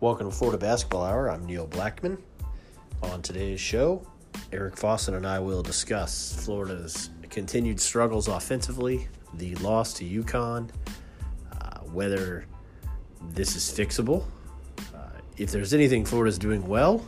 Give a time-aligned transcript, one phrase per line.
[0.00, 1.28] Welcome to Florida Basketball Hour.
[1.28, 2.18] I'm Neil Blackman.
[3.02, 4.06] On today's show,
[4.52, 10.70] Eric Fawcett and I will discuss Florida's continued struggles offensively, the loss to UConn,
[11.50, 12.46] uh, whether
[13.30, 14.22] this is fixable,
[14.94, 17.04] uh, if there's anything Florida's doing well,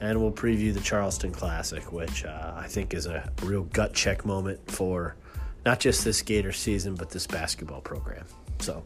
[0.00, 4.24] and we'll preview the Charleston Classic, which uh, I think is a real gut check
[4.24, 5.16] moment for
[5.64, 8.26] not just this Gator season, but this basketball program.
[8.60, 8.84] So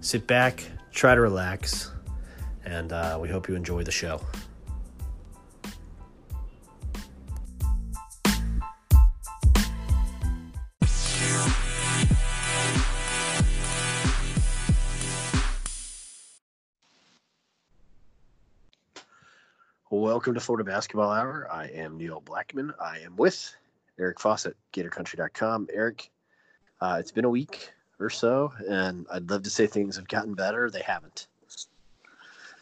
[0.00, 1.92] sit back, try to relax,
[2.64, 4.20] and uh, we hope you enjoy the show.
[19.90, 21.48] Welcome to Florida Basketball Hour.
[21.50, 22.74] I am Neil Blackman.
[22.78, 23.54] I am with
[23.98, 25.68] Eric Fawcett, GatorCountry.com.
[25.72, 26.10] Eric,
[26.80, 30.34] uh, it's been a week or so, and I'd love to say things have gotten
[30.34, 30.70] better.
[30.70, 31.27] They haven't.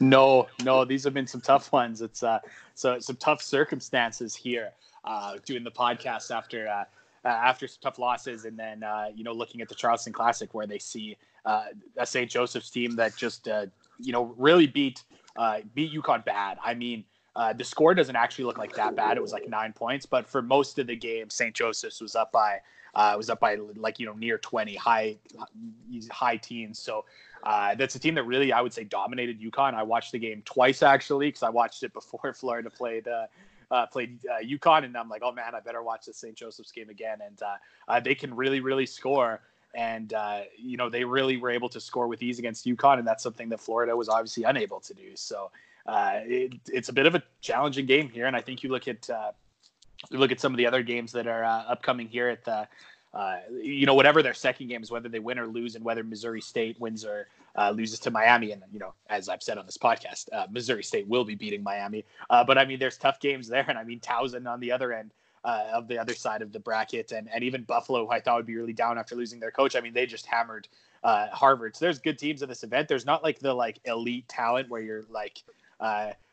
[0.01, 2.03] No, no, these have been some tough ones.
[2.03, 2.41] It's uh,
[2.75, 4.73] so some tough circumstances here.
[5.05, 6.85] Uh, doing the podcast after uh,
[7.27, 10.53] uh, after some tough losses, and then uh, you know looking at the Charleston Classic
[10.55, 12.31] where they see uh, a St.
[12.31, 13.67] Joseph's team that just uh,
[13.99, 15.03] you know really beat
[15.37, 16.59] uh, beat UConn bad.
[16.65, 17.05] I mean.
[17.35, 19.19] Uh, the score doesn't actually look like that bad.
[19.19, 21.55] It was like nine points, but for most of the game, St.
[21.55, 22.61] Joseph's was up by
[22.97, 25.17] uh, was up by like you know near 20, high
[26.11, 26.79] high teens.
[26.81, 27.05] So
[27.45, 29.75] uh, that's a team that really I would say dominated UConn.
[29.75, 33.07] I watched the game twice actually because I watched it before Florida played.
[33.07, 33.27] Uh,
[33.69, 36.37] uh, played uh, UConn, and I'm like, oh man, I better watch the St.
[36.37, 37.19] Joseph's game again.
[37.21, 37.57] And uh,
[37.89, 39.41] uh, they can really, really score.
[39.75, 43.07] And uh, you know, they really were able to score with ease against UConn, and
[43.07, 45.17] that's something that Florida was obviously unable to do.
[45.17, 45.51] So
[45.87, 48.27] uh, it, it's a bit of a challenging game here.
[48.27, 49.33] And I think you look at uh,
[50.11, 52.69] you look at some of the other games that are uh, upcoming here at the
[53.17, 56.05] uh, you know, whatever their second game is, whether they win or lose, and whether
[56.05, 58.53] Missouri State wins or uh, loses to Miami.
[58.53, 61.63] And, you know, as I've said on this podcast, uh, Missouri State will be beating
[61.63, 62.05] Miami.
[62.29, 63.65] Uh, but I mean, there's tough games there.
[63.67, 65.13] And I mean, Towson on the other end
[65.45, 68.37] uh, of the other side of the bracket, and, and even Buffalo, who I thought
[68.37, 69.77] would be really down after losing their coach.
[69.77, 70.69] I mean, they just hammered
[71.03, 71.75] uh, Harvard.
[71.75, 72.87] So there's good teams in this event.
[72.87, 75.43] There's not like the like elite talent where you're like,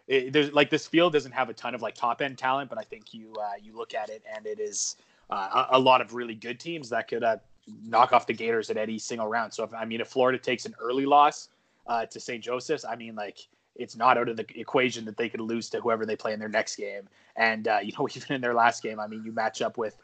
[0.07, 2.77] it, there's like this field doesn't have a ton of like top end talent, but
[2.77, 4.97] I think you you look at it and it is
[5.29, 7.37] uh, a, a, lot of really good teams that could uh,
[7.83, 9.53] knock off the Gators at any single round.
[9.53, 11.49] So if I mean, if Florida takes an early loss
[11.87, 12.43] uh, to St.
[12.43, 15.79] Joseph's, I mean, like it's not out of the equation that they could lose to
[15.79, 17.07] whoever they play in their next game.
[17.35, 19.97] And uh, you know, even in their last game, I mean, you match up with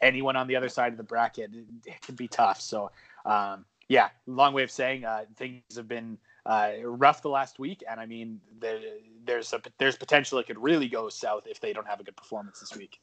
[0.00, 2.60] anyone on the other side of the bracket, it, it can be tough.
[2.60, 2.90] So
[3.26, 6.16] um, yeah, long way of saying uh, things have been
[6.50, 8.80] uh, rough the last week, and I mean, there,
[9.24, 12.16] there's a there's potential it could really go south if they don't have a good
[12.16, 12.98] performance this week.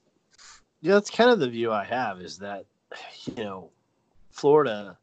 [0.81, 2.65] Yeah, that's kind of the view I have is that,
[3.37, 3.69] you know,
[4.31, 4.97] Florida,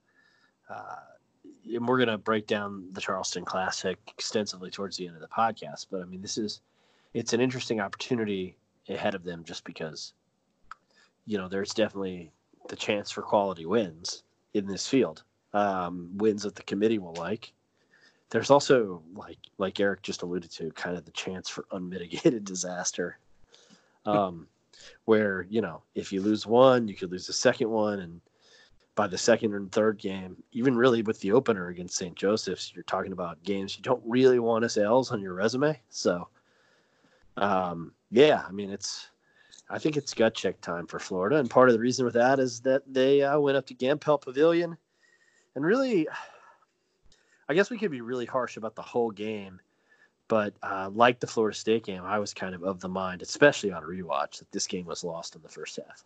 [0.69, 0.97] uh,
[1.65, 5.87] and we're to break down the Charleston Classic extensively towards the end of the podcast.
[5.91, 6.61] But I mean, this is,
[7.15, 8.57] it's an interesting opportunity
[8.91, 10.13] ahead of them just because,
[11.25, 12.31] you know, there's definitely
[12.69, 14.23] the chance for quality wins
[14.53, 15.23] in this field,
[15.55, 17.55] um, wins that the committee will like.
[18.31, 23.19] There's also, like, like Eric just alluded to, kind of the chance for unmitigated disaster.
[24.07, 24.49] Um,
[25.05, 28.21] where you know if you lose one, you could lose the second one, and
[28.95, 32.15] by the second and third game, even really with the opener against St.
[32.15, 35.79] Joseph's, you're talking about games you don't really want as L's on your resume.
[35.91, 36.29] So,
[37.37, 39.09] um, yeah, I mean it's.
[39.71, 42.39] I think it's gut check time for Florida, and part of the reason with that
[42.39, 44.77] is that they uh, went up to Gampel Pavilion,
[45.55, 46.07] and really,
[47.49, 49.61] I guess we could be really harsh about the whole game
[50.29, 53.73] but uh, like the Florida State game, I was kind of of the mind, especially
[53.73, 56.05] on rewatch, that this game was lost in the first half.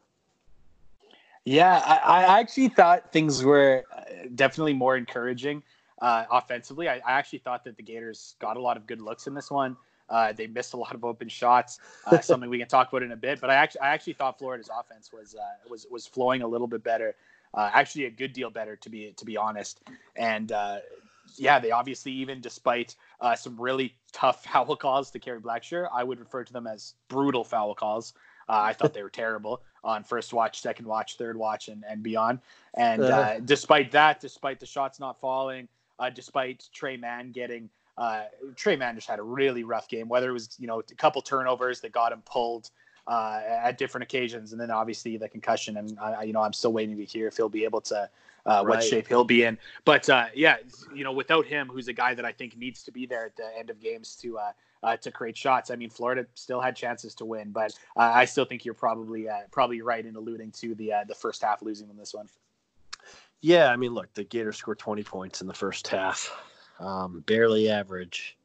[1.45, 4.03] Yeah, I, I actually thought things were uh,
[4.35, 5.63] definitely more encouraging
[6.03, 6.89] uh, offensively.
[6.89, 9.51] I, I, actually thought that the Gators got a lot of good looks in this
[9.51, 9.77] one.
[10.11, 13.13] Uh, they missed a lot of open shots, uh, something we can talk about in
[13.13, 13.41] a bit.
[13.41, 16.67] But I actually, I actually thought Florida's offense was uh, was was flowing a little
[16.67, 17.15] bit better,
[17.57, 19.81] actually a good deal better to be to be honest.
[20.17, 20.53] And
[21.37, 26.05] yeah, they obviously even despite uh, some really tough foul calls to Kerry Blackshear, I
[26.05, 28.15] would refer to them as brutal foul calls.
[28.49, 32.03] Uh, I thought they were terrible on first watch, second watch, third watch, and, and
[32.03, 32.41] beyond.
[32.75, 33.21] And uh-huh.
[33.21, 38.77] uh, despite that, despite the shots not falling, uh, despite Tre Mann getting uh, Tre
[38.77, 40.09] Mann just had a really rough game.
[40.09, 42.71] Whether it was you know a couple turnovers that got him pulled
[43.09, 45.79] uh, at different occasions, and then obviously the concussion.
[45.79, 48.09] And I, you know I'm still waiting to hear if he'll be able to
[48.47, 49.59] uh, what shape he'll be in.
[49.85, 50.57] But uh, yeah,
[50.95, 53.37] you know, without him, who's a guy that I think needs to be there at
[53.37, 54.53] the end of games to uh,
[54.83, 55.71] uh to create shots.
[55.71, 59.29] I mean, Florida still had chances to win, but uh, I still think you're probably
[59.29, 62.29] uh, probably right in alluding to the the first half losing them this one.
[63.41, 66.37] Yeah, I mean, look, the Gators scored 20 points in the first half,
[66.81, 68.37] um, barely average.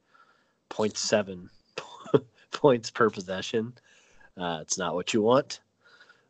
[0.69, 1.49] 0.7
[2.51, 3.73] points per possession.
[4.37, 5.59] Uh, it's not what you want.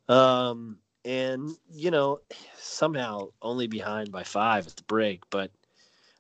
[0.10, 2.20] Um, and, you know,
[2.58, 5.24] somehow only behind by five at the break.
[5.30, 5.52] But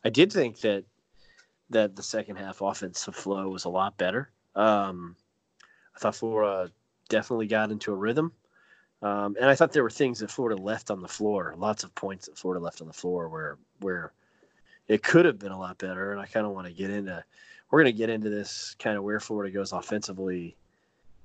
[0.03, 0.85] I did think that
[1.69, 4.31] that the second half offensive flow was a lot better.
[4.56, 5.15] Um,
[5.95, 6.71] I thought Florida
[7.09, 8.31] definitely got into a rhythm.
[9.01, 11.94] Um, and I thought there were things that Florida left on the floor, lots of
[11.95, 14.13] points that Florida left on the floor where where
[14.88, 16.12] it could have been a lot better.
[16.12, 17.24] And I kind of want to get into
[17.69, 20.56] we're going to get into this kind of where Florida goes offensively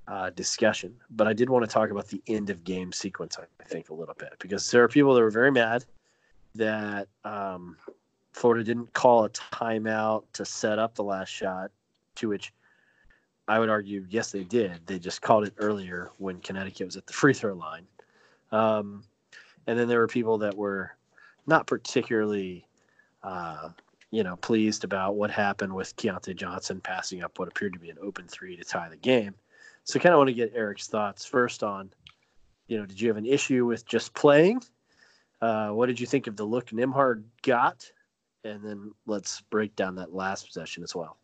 [0.09, 0.95] uh, discussion.
[1.11, 3.93] But I did want to talk about the end of game sequence, I think, a
[3.93, 5.85] little bit because there are people that were very mad
[6.55, 7.77] that um,
[8.33, 11.71] Florida didn't call a timeout to set up the last shot,
[12.15, 12.51] to which
[13.47, 14.85] I would argue, yes, they did.
[14.87, 17.85] They just called it earlier when Connecticut was at the free throw line.
[18.51, 19.03] Um,
[19.67, 20.91] and then there were people that were
[21.45, 22.67] not particularly,
[23.21, 23.69] uh,
[24.09, 27.91] you know, pleased about what happened with Keyontae Johnson passing up what appeared to be
[27.91, 29.35] an open three to tie the game.
[29.89, 31.89] So, I kind of want to get Eric's thoughts first on,
[32.67, 34.61] you know, did you have an issue with just playing?
[35.41, 37.91] Uh, what did you think of the look Nembhard got?
[38.43, 41.17] And then let's break down that last possession as well.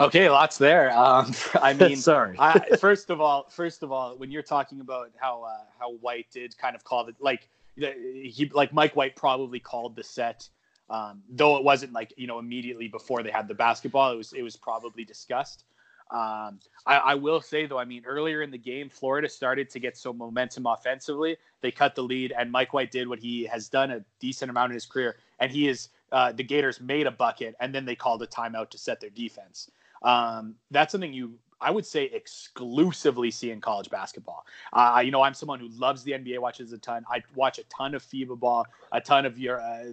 [0.00, 0.90] Okay, lots there.
[0.98, 1.32] Um,
[1.62, 2.34] I mean, sorry.
[2.40, 6.26] I, first of all, first of all, when you're talking about how uh, how White
[6.32, 10.48] did kind of call it like he like Mike White probably called the set,
[10.90, 14.10] um, though it wasn't like you know immediately before they had the basketball.
[14.10, 15.64] It was it was probably discussed.
[16.10, 19.78] Um, I, I, will say though, I mean, earlier in the game, Florida started to
[19.78, 21.36] get some momentum offensively.
[21.60, 24.70] They cut the lead, and Mike White did what he has done a decent amount
[24.70, 27.94] in his career, and he is uh, the Gators made a bucket, and then they
[27.94, 29.70] called a timeout to set their defense.
[30.02, 34.46] Um, that's something you I would say exclusively see in college basketball.
[34.72, 37.04] Uh, you know, I'm someone who loves the NBA, watches a ton.
[37.10, 39.84] I watch a ton of FIBA ball, a ton of your, uh,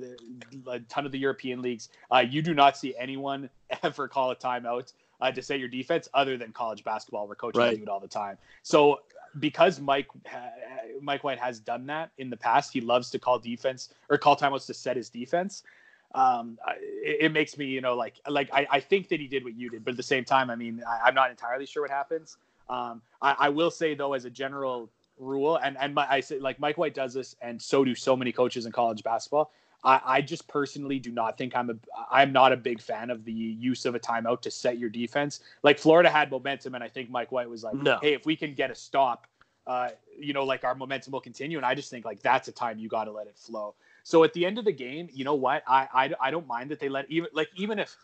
[0.68, 1.90] a ton of the European leagues.
[2.14, 3.50] Uh, you do not see anyone
[3.84, 7.60] ever call a timeout uh, to set your defense other than college basketball where coaches
[7.60, 7.78] right.
[7.78, 8.38] do it all the time.
[8.64, 9.02] So
[9.40, 10.08] because Mike
[11.02, 14.36] Mike White has done that in the past, he loves to call defense or call
[14.36, 15.64] timeouts to set his defense.
[16.14, 16.58] Um,
[17.04, 19.54] it, it, makes me, you know, like like I, I, think that he did what
[19.54, 21.92] you did, but at the same time, I mean, I, am not entirely sure what
[21.92, 22.38] happens.
[22.70, 24.90] Um, I, I, will say though, as a general
[25.20, 28.16] rule, and and my, I say like Mike White does this, and so do so
[28.16, 29.52] many coaches in college basketball.
[29.86, 31.76] I, I just personally do not think I'm a
[32.12, 35.42] I'm not a big fan of the use of a timeout to set your defense.
[35.62, 38.00] Like Florida had momentum, and I think Mike White was like, no.
[38.02, 39.28] "Hey, if we can get a stop,
[39.68, 39.90] uh,
[40.20, 42.80] you know, like our momentum will continue." And I just think like that's a time
[42.80, 43.76] you got to let it flow.
[44.04, 45.64] So at the end of the game, you know what?
[45.68, 47.96] I I, I don't mind that they let even like even if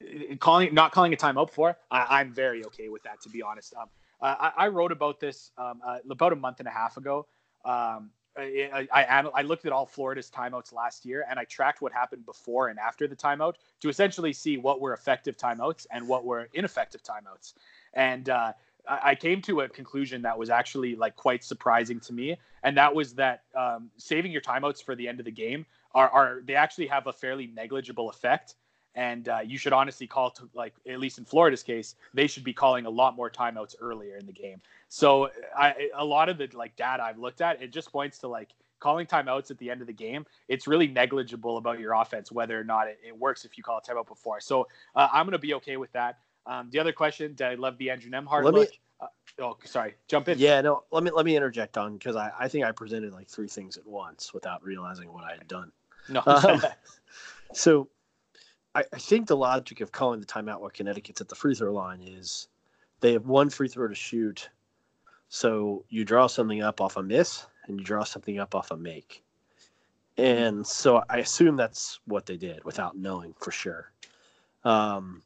[0.00, 3.42] uh, calling not calling a timeout for, I, I'm very okay with that to be
[3.42, 3.74] honest.
[3.74, 3.88] Um,
[4.22, 7.26] I, I wrote about this um, uh, about a month and a half ago.
[7.64, 11.92] Um, I, I, I, looked at all Florida's timeouts last year and I tracked what
[11.92, 16.24] happened before and after the timeout to essentially see what were effective timeouts and what
[16.24, 17.54] were ineffective timeouts.
[17.94, 18.52] And uh,
[18.88, 22.94] I came to a conclusion that was actually like quite surprising to me, and that
[22.94, 26.54] was that um, saving your timeouts for the end of the game are, are they
[26.54, 28.54] actually have a fairly negligible effect
[28.96, 32.42] and uh, you should honestly call to like at least in Florida's case, they should
[32.42, 34.60] be calling a lot more timeouts earlier in the game.
[34.88, 38.28] So I, a lot of the like data I've looked at, it just points to
[38.28, 38.48] like
[38.80, 40.24] calling timeouts at the end of the game.
[40.48, 43.78] It's really negligible about your offense whether or not it, it works if you call
[43.78, 44.40] a timeout before.
[44.40, 44.66] So
[44.96, 46.18] uh, I'm gonna be okay with that.
[46.46, 48.70] Um, the other question, did I love the Andrew Nembhard let look?
[48.70, 49.06] Me, uh,
[49.40, 50.38] oh, sorry, jump in.
[50.38, 53.28] Yeah, no, let me let me interject on because I, I think I presented like
[53.28, 55.70] three things at once without realizing what I had done.
[56.08, 56.22] No.
[56.24, 56.62] Um,
[57.52, 57.88] so
[58.76, 61.72] I, I think the logic of calling the timeout while Connecticut's at the free throw
[61.72, 62.48] line is
[63.00, 64.50] they have one free throw to shoot.
[65.30, 68.76] So you draw something up off a miss and you draw something up off a
[68.76, 69.24] make.
[70.18, 73.92] And so I assume that's what they did without knowing for sure.
[74.62, 75.22] Um,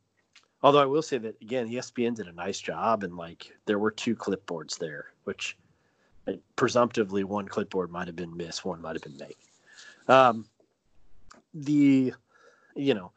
[0.63, 3.91] although I will say that again, ESPN did a nice job and like there were
[3.91, 5.59] two clipboards there, which
[6.55, 9.39] presumptively one clipboard might have been miss, one might have been make.
[10.07, 10.47] Um,
[11.53, 12.15] the,
[12.77, 13.11] you know,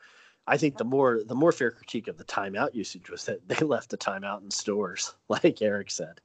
[0.48, 3.56] I think the more the more fair critique of the timeout usage was that they
[3.66, 6.20] left the timeout in stores, like Eric said.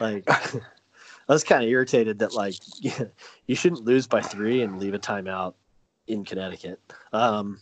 [0.00, 4.94] Like I was kind of irritated that like you shouldn't lose by three and leave
[4.94, 5.54] a timeout
[6.06, 6.80] in Connecticut.
[7.12, 7.60] Um,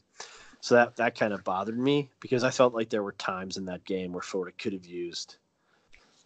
[0.61, 3.65] so that that kind of bothered me because I felt like there were times in
[3.67, 5.37] that game where Florida could have used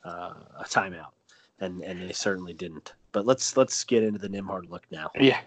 [0.04, 1.12] uh, a timeout,
[1.60, 2.92] and and they certainly didn't.
[3.12, 5.10] But let's let's get into the Nembhard look now.
[5.18, 5.40] Yeah.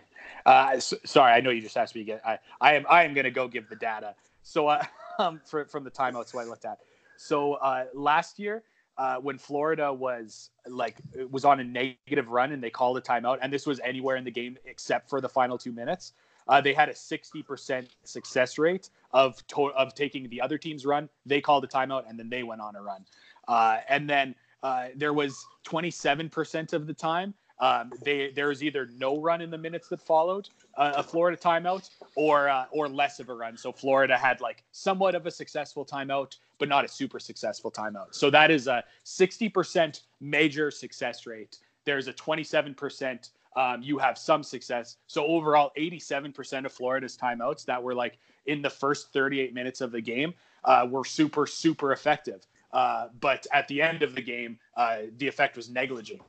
[0.46, 2.20] Uh, so, sorry, I know you just asked me again.
[2.26, 4.16] I, I am I am going to go give the data.
[4.44, 4.84] So uh,
[5.20, 6.80] um, for, from the timeouts, I looked at.
[7.18, 8.64] So uh, last year,
[8.98, 10.98] uh, when Florida was like
[11.30, 14.24] was on a negative run and they called a timeout, and this was anywhere in
[14.24, 16.14] the game except for the final two minutes.
[16.48, 21.10] uh, they had a 60% success rate of to- of taking the other team's run.
[21.26, 23.06] They called a timeout and then they went on a run.
[23.48, 28.90] Uh, and then uh, there was 27% of the time um, they there was either
[28.98, 33.20] no run in the minutes that followed uh, a Florida timeout or uh, or less
[33.20, 33.56] of a run.
[33.56, 38.08] So Florida had like somewhat of a successful timeout, but not a super successful timeout.
[38.16, 41.60] So that is a 60% major success rate.
[41.86, 44.98] There's a 27% um, you have some success.
[45.08, 49.92] So overall, 87% of Florida's timeouts that were like in the first 38 minutes of
[49.92, 52.48] the game uh, were super super effective.
[52.74, 56.26] Uh, but at the end of the game, uh, the effect was negligible.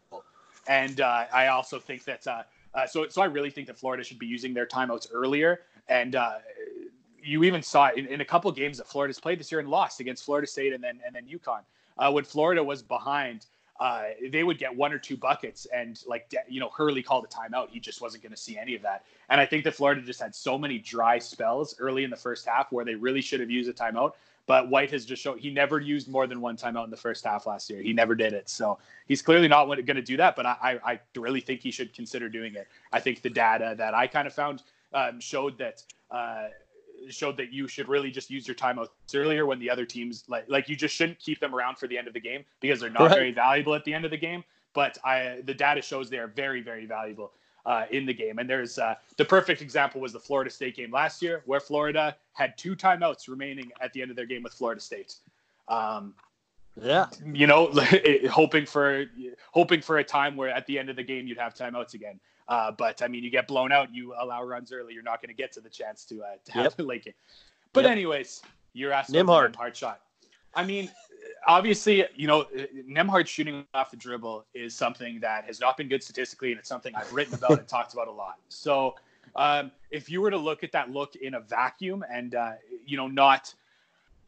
[0.69, 2.43] And uh, I also think that uh,
[2.75, 5.61] uh, so so I really think that Florida should be using their timeouts earlier.
[5.89, 6.39] And uh,
[7.23, 9.69] you even saw it in, in, a couple games that Florida's played this year and
[9.69, 11.61] lost against Florida State and then and then UConn.
[11.99, 13.47] Uh, when Florida was behind,
[13.81, 17.29] uh, they would get one or two buckets, and like you know Hurley called a
[17.29, 17.69] timeout.
[17.71, 19.05] He just wasn't going to see any of that.
[19.29, 22.47] And I think that Florida just had so many dry spells early in the first
[22.47, 24.13] half where they really should have used a timeout.
[24.47, 27.25] But White has just shown he never used more than one timeout in the first
[27.25, 27.81] half last year.
[27.81, 28.49] He never did it.
[28.49, 30.35] So he's clearly not going to do that.
[30.35, 32.67] But I, I, really think he should consider doing it.
[32.93, 35.83] I think the data that I kind of found um, showed that.
[36.11, 36.49] Uh,
[37.09, 40.45] showed that you should really just use your timeouts earlier when the other teams like
[40.49, 42.91] like you just shouldn't keep them around for the end of the game because they're
[42.91, 43.11] not right.
[43.11, 44.45] very valuable at the end of the game.
[44.73, 47.33] But I the data shows they are very very valuable
[47.67, 48.39] uh, in the game.
[48.39, 52.17] And there's uh, the perfect example was the Florida State game last year, where Florida
[52.33, 55.15] had two timeouts remaining at the end of their game with Florida State.
[55.69, 56.15] Um,
[56.81, 57.73] yeah, you know,
[58.31, 59.05] hoping for
[59.53, 62.19] hoping for a time where at the end of the game you'd have timeouts again.
[62.49, 65.29] Uh, but I mean, you get blown out, you allow runs early, you're not going
[65.29, 66.79] to get to the chance to uh, to have yep.
[66.79, 67.15] a late game.
[67.73, 67.93] But yep.
[67.93, 68.43] anyways,
[68.73, 70.01] you're asking Nembhard hard shot.
[70.55, 70.91] I mean,
[71.47, 72.47] obviously, you know,
[72.89, 76.69] Nembhard shooting off the dribble is something that has not been good statistically, and it's
[76.69, 78.37] something I've written about and talked about a lot.
[78.49, 78.95] So,
[79.37, 82.53] um, if you were to look at that look in a vacuum, and uh,
[82.87, 83.55] you know, not,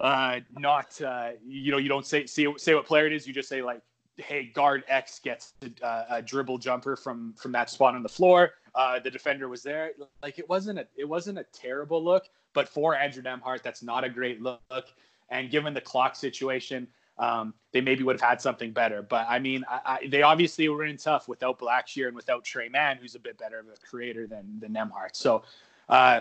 [0.00, 3.26] uh, not, uh, you know, you don't say say say what player it is.
[3.26, 3.82] You just say like,
[4.16, 8.52] hey, guard X gets a, a dribble jumper from from that spot on the floor.
[8.74, 9.92] Uh, the defender was there.
[10.22, 14.04] Like it wasn't a it wasn't a terrible look, but for Andrew Nembhard, that's not
[14.04, 14.86] a great look.
[15.30, 16.86] And given the clock situation,
[17.18, 19.02] um, they maybe would have had something better.
[19.02, 22.68] But I mean, I, I, they obviously were in tough without Blackshear and without Tre
[22.68, 25.14] Mann, who's a bit better of a creator than than Nembhard.
[25.14, 25.42] So
[25.88, 26.20] uh,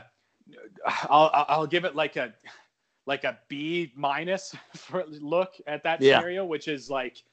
[0.86, 2.34] I'll I'll give it like a
[3.06, 6.18] like a B minus for look at that yeah.
[6.18, 7.24] scenario, which is like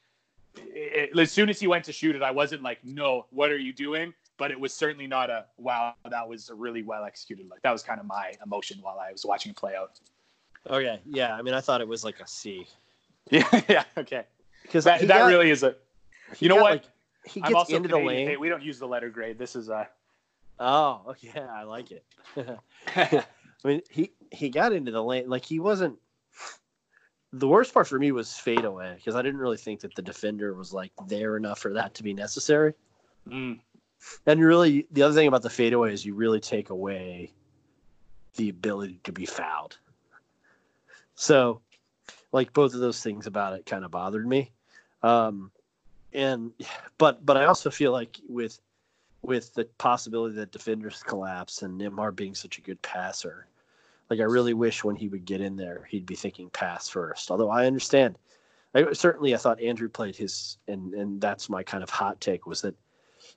[0.57, 3.59] it, as soon as he went to shoot it, I wasn't like, no, what are
[3.59, 4.13] you doing?
[4.37, 5.95] But it was certainly not a wow.
[6.09, 7.61] That was a really well executed look.
[7.63, 10.01] That was kind of my emotion while I was watching it play out.
[10.69, 11.35] Okay, yeah.
[11.35, 12.67] I mean, I thought it was like a C.
[13.39, 13.85] Yeah, yeah.
[13.97, 14.25] Okay.
[14.63, 15.77] Because that, that got, really is a.
[16.39, 16.73] You know what?
[16.73, 16.85] Like,
[17.25, 18.07] he gets I'm also into Canadian.
[18.07, 18.29] the lane.
[18.29, 19.39] Hey, we don't use the letter grade.
[19.39, 19.89] This is a.
[20.59, 21.41] Oh, okay.
[21.53, 22.05] I like it.
[22.97, 23.25] I
[23.65, 25.99] mean, he he got into the lane like he wasn't.
[27.33, 30.03] The worst part for me was fade away because I didn't really think that the
[30.03, 32.75] defender was like there enough for that to be necessary.
[33.29, 33.61] Mm.
[34.27, 37.33] And really, the other thing about the fadeaway is you really take away
[38.37, 39.79] the ability to be fouled.
[41.15, 41.61] So,
[42.33, 44.51] like both of those things about it kind of bothered me.
[45.03, 45.51] Um,
[46.13, 46.53] and
[46.99, 48.61] but but I also feel like with
[49.23, 53.47] with the possibility that defenders collapse and Nembhard being such a good passer,
[54.09, 57.31] like I really wish when he would get in there he'd be thinking pass first.
[57.31, 58.19] Although I understand,
[58.75, 62.47] I, certainly I thought Andrew played his and and that's my kind of hot take
[62.47, 62.75] was that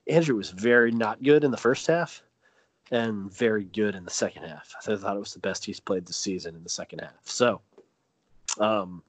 [0.08, 2.22] Andrew was very not good in the first half
[2.90, 4.74] and very good in the second half.
[4.86, 7.14] I thought it was the best he's played this season in the second half.
[7.24, 7.60] So
[8.58, 9.02] um,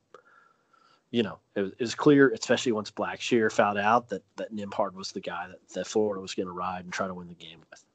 [1.11, 4.93] you know, it was, it was, clear, especially once Blackshear found out that that Nembhard
[4.93, 7.35] was the guy that, that Florida was going to ride and try to win the
[7.35, 7.85] game with.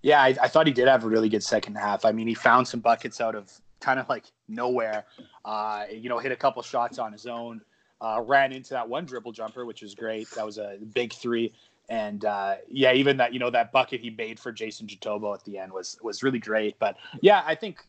[0.00, 2.04] Yeah, I, I, thought he did have a really good second half.
[2.04, 5.04] I mean, he found some buckets out of kind of like nowhere.
[5.44, 7.60] Uh, you know, hit a couple shots on his own.
[8.00, 10.28] Uh, ran into that one dribble jumper, which was great.
[10.30, 11.52] That was a big three.
[11.88, 15.44] And uh, yeah, even that you know that bucket he made for Jason Jitoboh at
[15.44, 16.78] the end was was really great.
[16.78, 17.86] But yeah, I think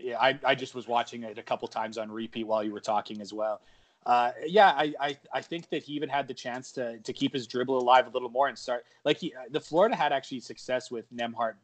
[0.00, 2.80] yeah, I, I just was watching it a couple times on repeat while you were
[2.80, 3.60] talking as well.
[4.04, 7.32] Uh, yeah, I, I, I think that he even had the chance to to keep
[7.32, 10.90] his dribble alive a little more and start like he the Florida had actually success
[10.90, 11.54] with Nembhard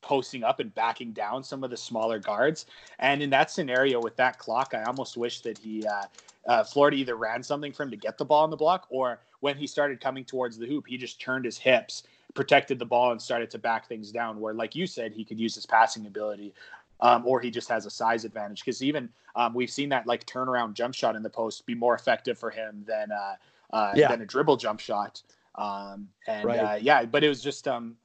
[0.00, 2.66] posting up and backing down some of the smaller guards.
[3.00, 6.04] And in that scenario with that clock, I almost wish that he uh,
[6.46, 9.20] uh, Florida either ran something for him to get the ball on the block, or
[9.40, 12.04] when he started coming towards the hoop, he just turned his hips,
[12.34, 14.40] protected the ball, and started to back things down.
[14.40, 16.54] Where, like you said, he could use his passing ability
[17.00, 18.64] um, or he just has a size advantage.
[18.64, 21.94] Because even um, we've seen that like turnaround jump shot in the post be more
[21.94, 23.34] effective for him than uh,
[23.72, 24.08] uh, yeah.
[24.08, 25.22] than a dribble jump shot.
[25.54, 26.58] Um, and right.
[26.58, 27.96] uh, yeah, but it was just um,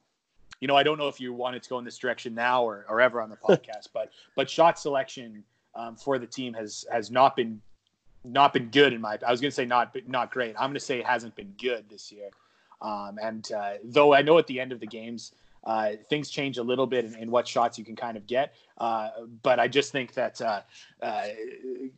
[0.60, 2.86] you know, I don't know if you wanted to go in this direction now or,
[2.88, 7.10] or ever on the podcast, but but shot selection um, for the team has has
[7.10, 7.60] not been
[8.24, 9.18] not been good in my.
[9.26, 10.54] I was going to say not not great.
[10.58, 12.30] I'm going to say it hasn't been good this year.
[12.80, 15.32] Um, and uh, though I know at the end of the games,
[15.64, 18.54] uh, things change a little bit in, in, what shots you can kind of get.
[18.78, 19.10] Uh,
[19.42, 20.60] but I just think that uh,
[21.02, 21.26] uh,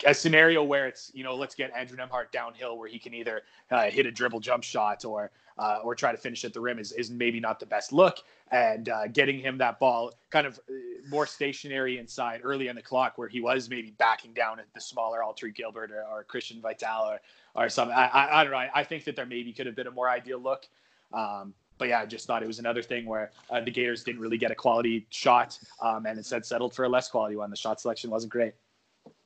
[0.04, 3.42] a scenario where it's, you know, let's get Andrew Nembhard downhill where he can either
[3.70, 6.78] uh, hit a dribble jump shot or uh, or try to finish at the rim
[6.78, 8.18] is, is maybe not the best look.
[8.52, 10.61] And getting him that ball kind of
[11.08, 14.80] more stationary inside early in the clock where he was maybe backing down at the
[14.80, 17.20] smaller Alter Gilbert or, or Christian Vital or,
[17.54, 17.96] or something.
[17.96, 18.58] I, I, I, don't know.
[18.58, 20.66] I, I, think that there maybe could have been a more ideal look.
[21.12, 24.21] Um, but yeah, I just thought it was another thing where uh, the Gators didn't
[24.21, 27.50] really get a quality shot, um, and instead settled for a less quality one.
[27.50, 28.54] The shot selection wasn't great.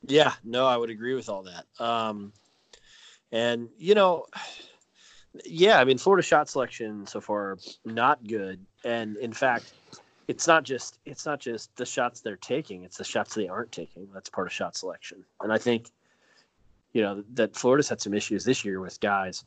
[0.07, 1.67] Yeah, no, I would agree with all that.
[1.85, 2.33] Um,
[3.33, 4.27] and you know,
[5.45, 9.73] yeah, I mean, Florida shot selection so far not good, and in fact,
[10.27, 13.73] it's not just it's not just the shots they're taking; it's the shots they aren't
[13.73, 14.09] taking.
[14.13, 15.91] That's part of shot selection, and I think,
[16.93, 19.45] you know, that Florida's had some issues this year with guys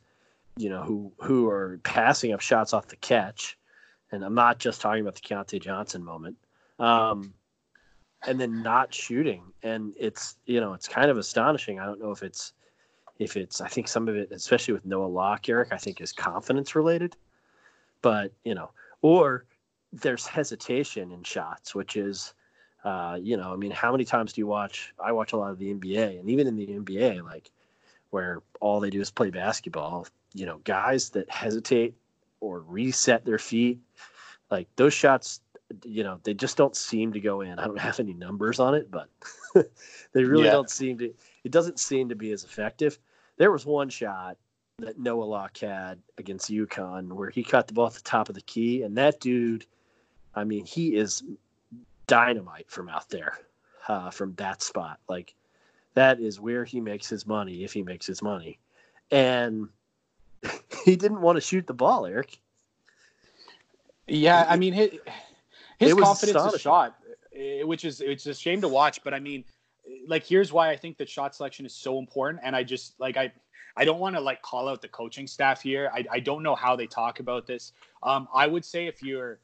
[0.56, 3.58] you know, who who are passing up shots off the catch,
[4.12, 6.36] and I'm not just talking about the Keyontae Johnson moment,
[6.78, 7.34] um,
[8.26, 11.80] and then not shooting, and it's you know it's kind of astonishing.
[11.80, 12.52] I don't know if it's
[13.18, 16.12] if it's I think some of it, especially with Noah Locke, Eric, I think is
[16.12, 17.16] confidence related,
[18.00, 18.70] but you know,
[19.02, 19.46] or
[19.92, 22.34] there's hesitation in shots, which is.
[22.84, 24.92] Uh, you know, I mean, how many times do you watch?
[25.02, 27.50] I watch a lot of the NBA, and even in the NBA, like
[28.14, 31.96] where all they do is play basketball, you know, guys that hesitate
[32.38, 33.80] or reset their feet,
[34.52, 35.40] like those shots,
[35.84, 37.58] you know, they just don't seem to go in.
[37.58, 39.08] I don't have any numbers on it, but
[40.12, 40.52] they really yeah.
[40.52, 41.12] don't seem to.
[41.42, 43.00] It doesn't seem to be as effective.
[43.36, 44.36] There was one shot
[44.78, 48.36] that Noah Locke had against UConn where he caught the ball at the top of
[48.36, 49.66] the key, and that dude,
[50.36, 51.24] I mean, he is
[52.06, 53.40] dynamite from out there,
[53.88, 55.00] uh, from that spot.
[55.08, 55.34] Like
[55.94, 58.58] that is where he makes his money if he makes his money,
[59.10, 59.68] and
[60.84, 62.38] he didn't want to shoot the ball, Eric.
[64.06, 64.90] Yeah, I mean his,
[65.78, 66.98] his confidence is shot,
[67.34, 69.02] eh, which is it's a shame to watch.
[69.02, 69.44] But I mean,
[70.06, 72.42] like here's why I think that shot selection is so important.
[72.44, 73.32] And I just like I
[73.76, 75.90] I don't want to like call out the coaching staff here.
[75.92, 77.72] I, I don't know how they talk about this.
[78.02, 79.38] Um, I would say if you're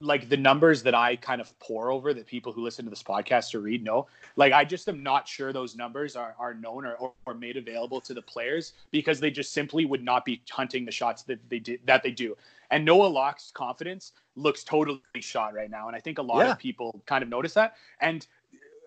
[0.00, 3.02] like the numbers that I kind of pour over that people who listen to this
[3.02, 4.06] podcast or read know.
[4.36, 7.56] Like I just am not sure those numbers are, are known or, or, or made
[7.56, 11.40] available to the players because they just simply would not be hunting the shots that
[11.48, 12.36] they did that they do.
[12.70, 15.88] And Noah Locke's confidence looks totally shot right now.
[15.88, 16.52] And I think a lot yeah.
[16.52, 17.74] of people kind of notice that.
[18.00, 18.24] And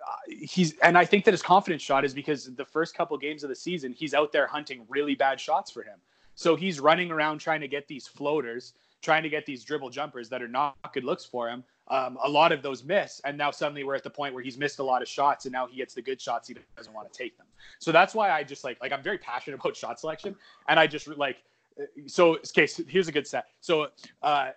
[0.08, 3.44] uh, he's and I think that his confidence shot is because the first couple games
[3.44, 6.00] of the season he's out there hunting really bad shots for him.
[6.36, 10.30] So he's running around trying to get these floaters trying to get these dribble jumpers
[10.30, 11.64] that are not good looks for him.
[11.88, 14.58] Um, a lot of those miss, and now suddenly we're at the point where he's
[14.58, 16.48] missed a lot of shots, and now he gets the good shots.
[16.48, 17.48] He doesn't want to take them.
[17.80, 20.36] So that's why I just like like I'm very passionate about shot selection,
[20.70, 21.44] and I just like
[22.08, 22.38] so.
[22.38, 23.48] Okay, so here's a good set.
[23.60, 23.88] So
[24.24, 24.52] uh,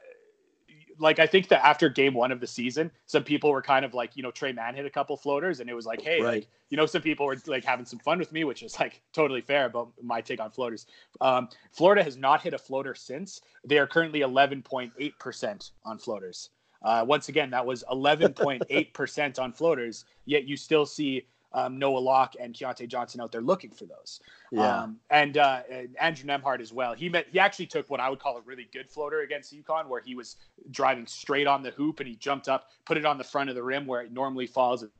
[0.99, 3.95] like I think that after game one of the season, some people were kind of
[3.95, 6.35] like, you know, Tre Mann hit a couple floaters, and it was like, hey, right.
[6.35, 9.03] like, you know, some people were like having some fun with me, which is like
[9.13, 10.87] totally fair about my take on floaters.
[11.21, 13.41] Um, Florida has not hit a floater since.
[13.65, 16.51] They are currently 11.8% on floaters.
[16.83, 22.35] Uh, once again, that was 11.8% on floaters, yet you still see um, Noah Locke
[22.39, 24.21] and Keyontae Johnson out there looking for those.
[24.51, 24.83] Yeah.
[24.83, 26.93] Um, and, uh, and Andrew Nembhard as well.
[26.93, 29.89] He met, he actually took what I would call a really good floater against UConn,
[29.89, 30.37] where he was
[30.71, 33.57] driving straight on the hoop and he jumped up, put it on the front of
[33.57, 34.83] the rim where it normally falls.
[34.83, 34.91] It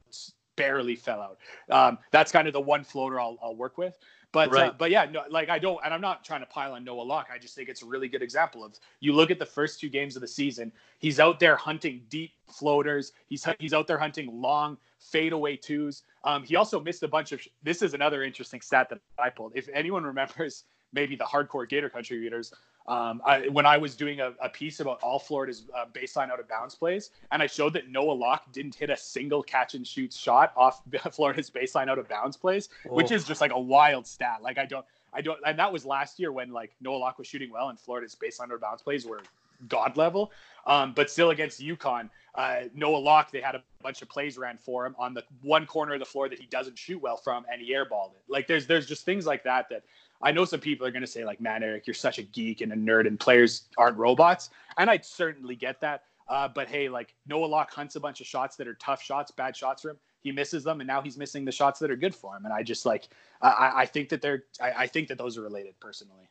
[0.57, 1.39] barely fell out.
[1.71, 3.99] Um, that's kind of the one floater I'll, I'll work with.
[4.35, 4.71] But uh, right.
[4.71, 7.03] uh, but yeah, no, like I don't, and I'm not trying to pile on Noah
[7.03, 7.29] Locke.
[7.33, 9.89] I just think it's a really good example of you look at the first two
[9.89, 10.73] games of the season.
[10.99, 13.13] He's out there hunting deep floaters.
[13.29, 16.03] He's he's out there hunting long fadeaway twos.
[16.25, 17.41] Um, he also missed a bunch of.
[17.63, 19.53] This is another interesting stat that I pulled.
[19.55, 22.53] If anyone remembers, maybe the hardcore Gator Country readers,
[22.87, 26.39] um, I, when I was doing a, a piece about all Florida's uh, baseline out
[26.39, 29.87] of bounds plays, and I showed that Noah Locke didn't hit a single catch and
[29.87, 32.95] shoot shot off Florida's baseline out of bounds plays, oh.
[32.95, 34.43] which is just like a wild stat.
[34.43, 37.27] Like I don't, I don't, and that was last year when like Noah Locke was
[37.27, 39.21] shooting well and Florida's baseline out of bounds plays were
[39.69, 40.31] god level.
[40.67, 44.57] Um, but still against UConn, uh, Noah Locke, they had a bunch of plays ran
[44.57, 47.45] for him on the one corner of the floor that he doesn't shoot well from,
[47.53, 48.23] and he airballed it.
[48.29, 49.83] Like there's there's just things like that that
[50.25, 52.63] I know some people are going to say like, man, Eric, you're such a geek
[52.63, 56.05] and a nerd, and players aren't robots, and I'd certainly get that.
[56.27, 59.31] Uh, but hey, like Noah Locke hunts a bunch of shots that are tough shots,
[59.31, 59.99] bad shots for him.
[60.23, 62.47] He misses them, and now he's missing the shots that are good for him.
[62.47, 63.09] And I just like,
[63.43, 66.31] I, I think that they're, I, I think that those are related personally.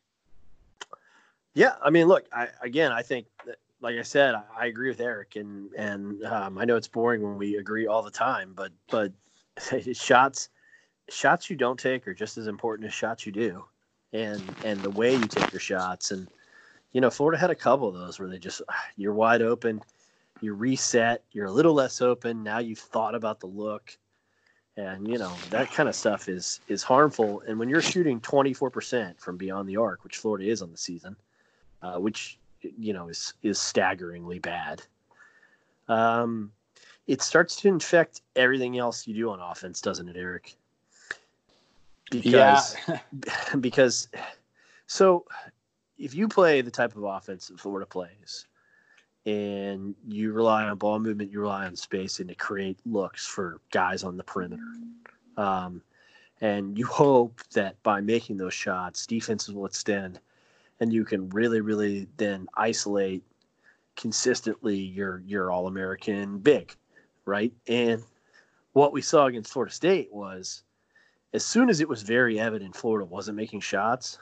[1.53, 5.01] Yeah, I mean, look, I, again, I think that like I said, I, agree with
[5.01, 8.71] Eric, and and um, I know it's boring when we agree all the time, but
[8.89, 9.11] but
[9.93, 10.49] shots
[11.09, 13.65] shots you don't take are just as important as shots you do,
[14.13, 16.27] and and the way you take your shots, and
[16.93, 18.61] you know Florida had a couple of those where they just
[18.95, 19.81] you're wide open,
[20.41, 22.43] you reset, you're a little less open.
[22.43, 23.97] Now you've thought about the look,
[24.77, 27.41] and you know that kind of stuff is is harmful.
[27.47, 31.15] And when you're shooting 24% from beyond the arc, which Florida is on the season,
[31.81, 34.81] uh, which you know is is staggeringly bad.
[35.89, 36.51] Um,
[37.07, 40.55] it starts to infect everything else you do on offense, doesn't it, Eric?
[42.21, 42.99] Because, yeah.
[43.59, 44.07] because
[44.87, 45.25] so
[45.97, 48.47] if you play the type of offense that Florida plays,
[49.25, 54.03] and you rely on ball movement, you rely on spacing to create looks for guys
[54.03, 54.61] on the perimeter.
[55.37, 55.81] Um,
[56.41, 60.19] and you hope that by making those shots, defenses will extend
[60.79, 63.23] and you can really, really then isolate
[63.95, 66.75] consistently your your all American big,
[67.25, 67.53] right?
[67.67, 68.03] And
[68.73, 70.63] what we saw against Florida State was
[71.33, 74.19] as soon as it was very evident Florida wasn't making shots,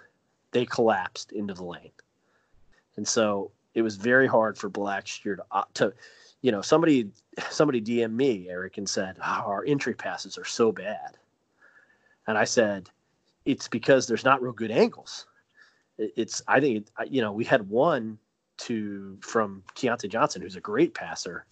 [0.52, 1.92] they collapsed into the lane.
[2.96, 5.94] And so it was very hard for Blackshear to, uh, to
[6.42, 7.10] you know, somebody
[7.50, 11.18] somebody DM me, Eric, and said, oh, our entry passes are so bad.
[12.28, 12.90] And I said,
[13.46, 15.26] it's because there's not real good angles.
[15.98, 18.18] It's I think you know we had one
[18.58, 21.46] to from Keyontae Johnson, who's a great passer,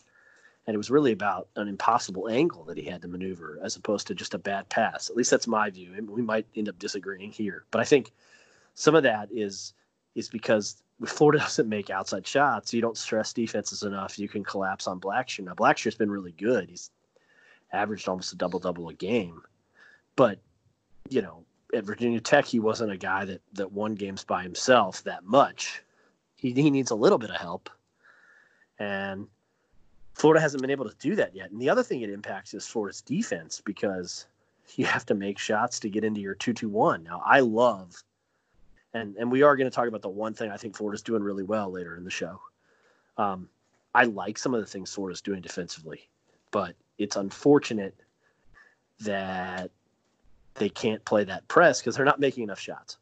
[0.69, 4.05] and it was really about an impossible angle that he had to maneuver as opposed
[4.05, 5.09] to just a bad pass.
[5.09, 7.65] At least that's my view, and we might end up disagreeing here.
[7.71, 8.11] But I think
[8.75, 9.73] some of that is
[10.13, 12.71] is because Florida doesn't make outside shots.
[12.71, 14.19] You don't stress defenses enough.
[14.19, 15.45] You can collapse on Blackshear.
[15.45, 16.69] Now Blackshear's been really good.
[16.69, 16.91] He's
[17.73, 19.41] averaged almost a double double a game,
[20.15, 20.37] but
[21.09, 25.03] you know at Virginia Tech he wasn't a guy that that won games by himself
[25.05, 25.81] that much.
[26.35, 27.71] He he needs a little bit of help,
[28.77, 29.25] and
[30.13, 31.51] Florida hasn't been able to do that yet.
[31.51, 34.25] And the other thing it impacts is Florida's defense because
[34.75, 37.03] you have to make shots to get into your two two one.
[37.03, 38.03] Now I love,
[38.93, 41.23] and and we are going to talk about the one thing I think Florida's doing
[41.23, 42.39] really well later in the show.
[43.17, 43.49] Um,
[43.95, 46.07] I like some of the things Florida's doing defensively,
[46.51, 47.95] but it's unfortunate
[49.01, 49.71] that
[50.55, 52.97] they can't play that press because they're not making enough shots.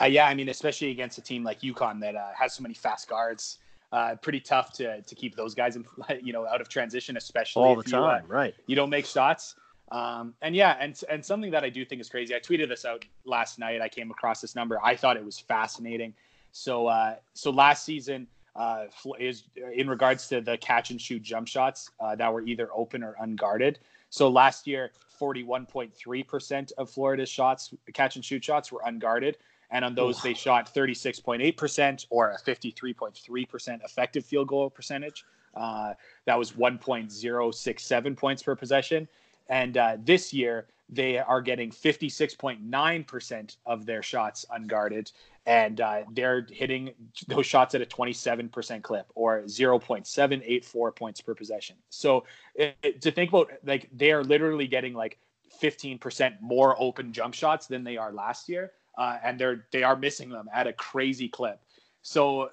[0.00, 2.74] Uh, yeah, I mean, especially against a team like UConn that uh, has so many
[2.74, 3.58] fast guards
[3.92, 5.84] uh, pretty tough to to keep those guys in,
[6.22, 8.24] you know out of transition, especially all the time.
[8.28, 8.54] You, uh, right.
[8.66, 9.56] You don't make shots.
[9.92, 12.34] Um, and yeah, and and something that I do think is crazy.
[12.34, 13.80] I tweeted this out last night.
[13.80, 14.78] I came across this number.
[14.82, 16.14] I thought it was fascinating.
[16.52, 18.86] So uh, so last season uh,
[19.18, 19.44] is
[19.74, 23.14] in regards to the catch and shoot jump shots uh, that were either open or
[23.20, 23.78] unguarded.
[24.10, 29.36] So last year, 41.3% of Florida's shots, catch and shoot shots, were unguarded.
[29.70, 35.24] And on those, they shot 36.8% or a 53.3% effective field goal percentage.
[35.54, 35.94] Uh,
[36.26, 39.08] that was 1.067 points per possession.
[39.48, 45.10] And uh, this year, they are getting 56.9% of their shots unguarded.
[45.46, 46.92] And uh, they're hitting
[47.28, 51.76] those shots at a 27% clip or 0.784 points per possession.
[51.90, 52.24] So
[52.54, 55.18] it, it, to think about, like, they are literally getting like
[55.60, 59.96] 15% more open jump shots than they are last year uh, and they're they are
[59.96, 61.60] missing them at a crazy clip.
[62.02, 62.50] So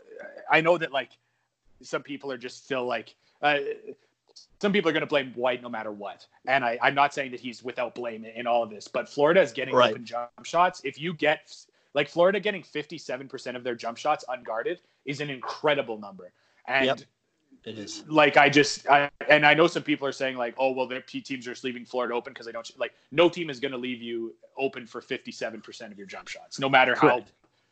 [0.50, 1.10] I know that like
[1.82, 3.60] some people are just still like uh,
[4.60, 7.32] some people are going to blame White no matter what, and I, I'm not saying
[7.32, 9.92] that he's without blame in all of this, but Florida is getting right.
[9.92, 10.82] open jump shots.
[10.84, 11.56] If you get
[11.94, 16.32] like Florida getting 57% of their jump shots unguarded is an incredible number,
[16.68, 17.00] and yep.
[17.66, 20.72] It is like I just I, and I know some people are saying like, oh
[20.72, 23.60] well, their teams are just leaving Florida open because they don't like no team is
[23.60, 26.94] going to leave you open for fifty seven percent of your jump shots, no matter
[26.94, 27.32] how Correct.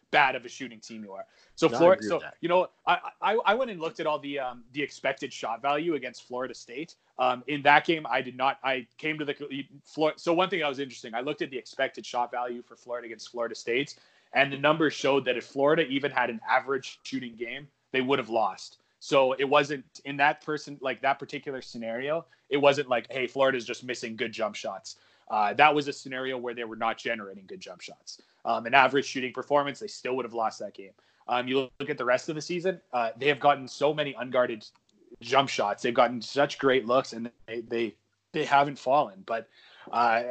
[0.09, 1.25] bad of a shooting team you are.
[1.55, 4.39] So no, Florida, so you know, I, I I went and looked at all the
[4.39, 6.95] um the expected shot value against Florida State.
[7.19, 8.59] Um, in that game, I did not.
[8.63, 9.35] I came to the
[9.83, 10.17] Florida.
[10.17, 13.07] So one thing that was interesting, I looked at the expected shot value for Florida
[13.07, 13.95] against Florida State,
[14.31, 18.17] and the numbers showed that if Florida even had an average shooting game, they would
[18.17, 18.77] have lost.
[19.03, 23.65] So it wasn't in that person, like that particular scenario, it wasn't like, hey, Florida's
[23.65, 24.97] just missing good jump shots.
[25.27, 28.21] Uh, that was a scenario where they were not generating good jump shots.
[28.45, 30.91] Um, an average shooting performance, they still would have lost that game.
[31.27, 34.13] Um, you look at the rest of the season, uh, they have gotten so many
[34.19, 34.67] unguarded
[35.19, 35.81] jump shots.
[35.81, 37.95] They've gotten such great looks, and they they,
[38.33, 39.23] they haven't fallen.
[39.25, 39.47] But
[39.91, 40.23] uh,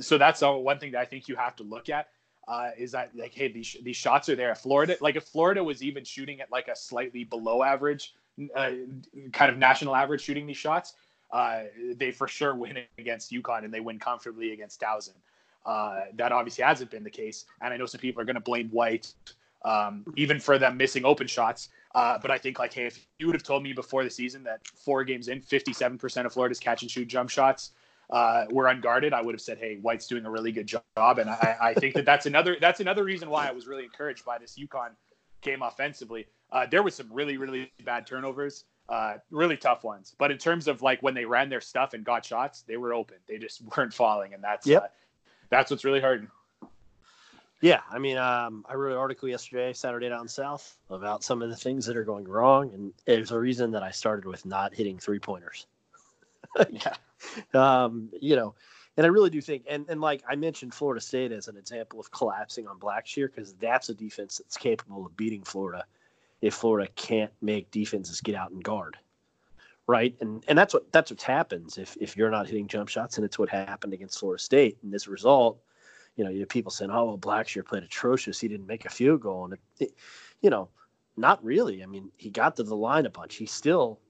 [0.00, 2.08] so that's one thing that I think you have to look at
[2.48, 4.54] uh, is that like, hey, these these shots are there.
[4.54, 8.14] Florida, like if Florida was even shooting at like a slightly below average,
[8.54, 8.70] uh,
[9.32, 10.94] kind of national average shooting these shots,
[11.32, 11.62] uh,
[11.96, 15.14] they for sure win against UConn and they win comfortably against Towson.
[15.66, 18.40] Uh, that obviously hasn't been the case, and I know some people are going to
[18.40, 19.12] blame White,
[19.64, 21.68] um, even for them missing open shots.
[21.94, 24.44] Uh, but I think like, hey, if you would have told me before the season
[24.44, 27.72] that four games in, 57% of Florida's catch and shoot jump shots
[28.10, 31.18] uh, were unguarded, I would have said, hey, White's doing a really good job.
[31.18, 34.24] And I, I think that that's another that's another reason why I was really encouraged
[34.24, 34.90] by this UConn
[35.40, 36.26] game offensively.
[36.50, 40.14] Uh, there was some really really bad turnovers, uh, really tough ones.
[40.18, 42.94] But in terms of like when they ran their stuff and got shots, they were
[42.94, 43.16] open.
[43.26, 44.82] They just weren't falling, and that's Yep.
[44.82, 44.86] uh,
[45.50, 46.28] that's what's really hard.
[47.60, 51.50] Yeah, I mean, um, I wrote an article yesterday, Saturday Down South, about some of
[51.50, 54.72] the things that are going wrong, and there's a reason that I started with not
[54.72, 55.66] hitting three pointers.
[56.70, 56.94] yeah.
[57.54, 58.54] um, you know,
[58.96, 61.98] and I really do think, and, and like I mentioned Florida State as an example
[61.98, 65.84] of collapsing on Blackshear because that's a defense that's capable of beating Florida
[66.40, 68.96] if Florida can't make defenses get out and guard,
[69.86, 70.14] right?
[70.20, 73.24] And and that's what that's what happens if if you're not hitting jump shots, and
[73.24, 74.78] it's what happened against Florida State.
[74.82, 75.58] And as a result,
[76.16, 78.40] you know, you have people saying, "Oh, well, Blackshear played atrocious.
[78.40, 79.94] He didn't make a field goal," and it, it,
[80.40, 80.68] you know,
[81.16, 81.82] not really.
[81.82, 83.36] I mean, he got to the line a bunch.
[83.36, 84.00] He still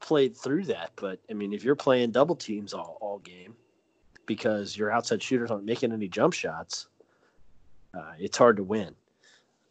[0.00, 0.90] played through that.
[0.96, 3.54] But I mean, if you're playing double teams all, all game
[4.26, 6.88] because your outside shooters aren't making any jump shots,
[7.94, 8.94] uh, it's hard to win.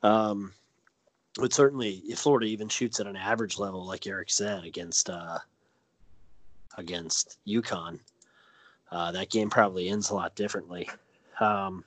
[0.01, 0.53] Um,
[1.37, 5.39] but certainly, if Florida even shoots at an average level, like Eric said, against uh,
[6.77, 7.99] against UConn,
[8.91, 10.89] uh, that game probably ends a lot differently.
[11.39, 11.83] Um,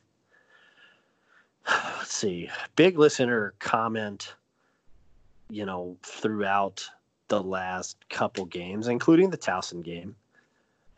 [1.68, 4.34] let's see, big listener comment,
[5.48, 6.84] you know, throughout
[7.28, 10.16] the last couple games, including the Towson game,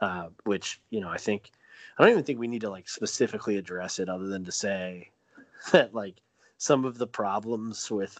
[0.00, 1.50] uh, which you know I think
[1.98, 5.10] I don't even think we need to like specifically address it, other than to say
[5.72, 6.16] that like
[6.56, 8.18] some of the problems with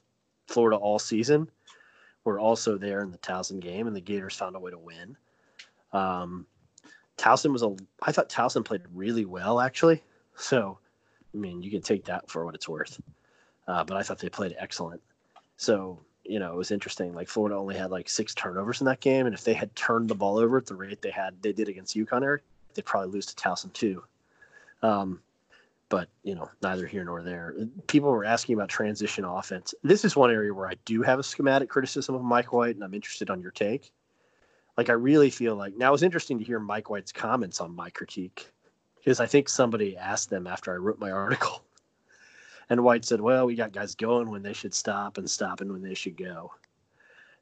[0.49, 1.49] Florida all season
[2.25, 5.17] were also there in the Towson game, and the Gators found a way to win.
[5.93, 6.47] Um,
[7.17, 10.03] Towson was a I thought Towson played really well actually,
[10.37, 10.79] so
[11.35, 13.01] I mean you can take that for what it's worth,
[13.67, 15.01] uh, but I thought they played excellent.
[15.57, 17.15] So you know, it was interesting.
[17.15, 20.09] Like Florida only had like six turnovers in that game, and if they had turned
[20.09, 22.43] the ball over at the rate they had, they did against UConn, Eric,
[22.75, 24.05] they'd probably lose to Towson too.
[24.83, 25.21] Um,
[25.89, 27.55] but you know, neither here nor there.
[27.87, 29.75] People were asking about transition offense.
[29.83, 32.85] This is one area where I do have a schematic criticism of Mike White, and
[32.85, 33.91] I'm interested on your take.
[34.77, 37.75] Like, I really feel like now it was interesting to hear Mike White's comments on
[37.75, 38.51] my critique
[38.97, 41.65] because I think somebody asked them after I wrote my article.
[42.71, 45.83] And White said, "Well, we got guys going when they should stop and stopping when
[45.83, 46.53] they should go."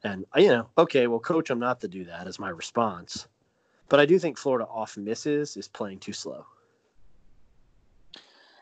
[0.04, 2.28] And uh, you know, okay, well, coach, I'm not to do that.
[2.28, 3.26] Is my response.
[3.88, 6.46] But I do think Florida off misses is playing too slow.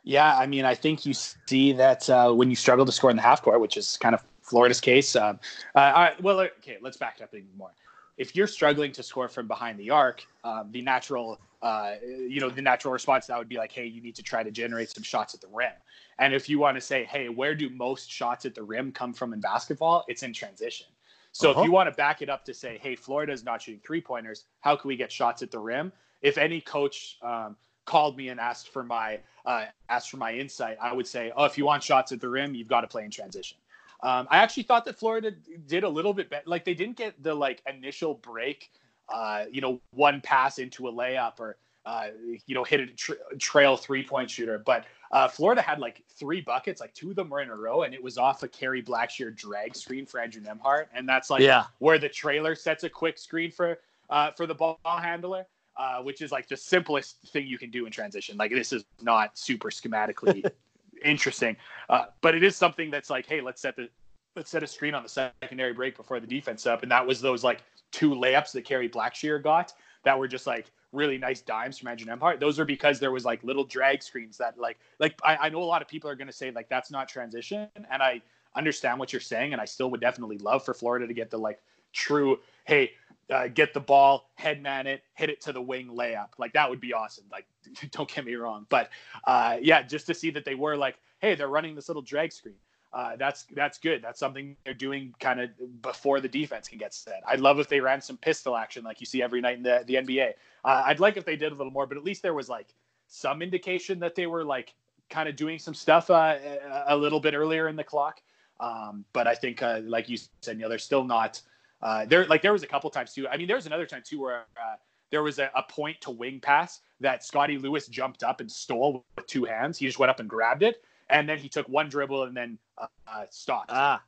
[0.04, 3.16] Yeah, I mean, I think you see that uh, when you struggle to score in
[3.16, 5.16] the half court, which is kind of Florida's case.
[5.16, 5.40] Um,
[5.74, 7.72] uh, all right, well, okay, let's back up even more.
[8.18, 12.50] If you're struggling to score from behind the arc, um, the natural, uh, you know,
[12.50, 14.90] the natural response to that would be like, hey, you need to try to generate
[14.90, 15.72] some shots at the rim.
[16.18, 19.14] And if you want to say, hey, where do most shots at the rim come
[19.14, 20.04] from in basketball?
[20.06, 20.86] It's in transition.
[21.32, 21.60] So Uh-huh.
[21.60, 24.44] if you want to back it up to say, hey, Florida's not shooting three pointers,
[24.60, 25.92] how can we get shots at the rim?
[26.22, 30.79] If any coach um, called me and asked for my uh, asked for my insight,
[30.81, 33.05] I would say, oh, if you want shots at the rim, you've got to play
[33.05, 33.59] in transition.
[34.03, 35.33] Um, I actually thought that Florida
[35.66, 36.44] did a little bit better.
[36.47, 38.70] Like they didn't get the like initial break,
[39.09, 42.09] uh, you know, one pass into a layup or uh,
[42.47, 44.59] you know hit a tra- trail three point shooter.
[44.59, 47.83] But uh, Florida had like three buckets, like two of them were in a row,
[47.83, 51.42] and it was off a Kerry Blackshear drag screen for Andrew Nembhard, and that's like
[51.42, 53.79] yeah, where the trailer sets a quick screen for
[54.11, 57.87] uh, for the ball handler, uh, which is like the simplest thing you can do
[57.87, 58.37] in transition.
[58.37, 60.44] Like this is not super schematically
[61.04, 61.56] interesting,
[61.88, 63.88] uh, but it is something that's like, hey, let's set the
[64.37, 67.20] let's set a screen on the secondary break before the defense up, and that was
[67.20, 69.72] those like two layups that Kerry Blackshear got
[70.04, 72.40] that were just like really nice dimes from Andrew Nembhard.
[72.40, 75.62] Those are because there was like little drag screens that like like I, I know
[75.62, 78.22] a lot of people are going to say like that's not transition, and I
[78.56, 81.38] understand what you're saying, and I still would definitely love for Florida to get the
[81.38, 81.60] like
[81.94, 82.90] true hey
[83.30, 86.28] uh, get the ball, head man it, hit it to the wing layup.
[86.38, 87.24] Like that would be awesome.
[87.30, 87.46] Like
[87.90, 88.90] don't get me wrong, but
[89.26, 92.32] uh, yeah, just to see that they were like, hey, they're running this little drag
[92.32, 92.56] screen.
[92.92, 94.00] Uh, that's that's good.
[94.02, 95.50] That's something they're doing kind of
[95.82, 97.22] before the defense can get set.
[97.26, 99.82] I'd love if they ran some pistol action like you see every night in the,
[99.87, 100.34] the NBA.
[100.64, 102.68] Uh, I'd like if they did a little more, but at least there was like
[103.08, 104.74] some indication that they were like
[105.10, 106.38] kind of doing some stuff uh,
[106.87, 108.20] a- little bit earlier in the clock.
[108.60, 111.40] Um, but I think, uh, like you said, Neil, they're still not
[111.85, 112.27] uh, there.
[112.27, 113.29] Like there was a couple times too.
[113.29, 114.77] I mean, there was another time too where uh,
[115.11, 119.05] there was a, a point to wing pass that Scottie Lewis jumped up and stole
[119.16, 119.79] with two hands.
[119.79, 122.59] He just went up and grabbed it, and then he took one dribble and then
[122.79, 123.70] uh, uh, stopped.
[123.73, 124.03] ah,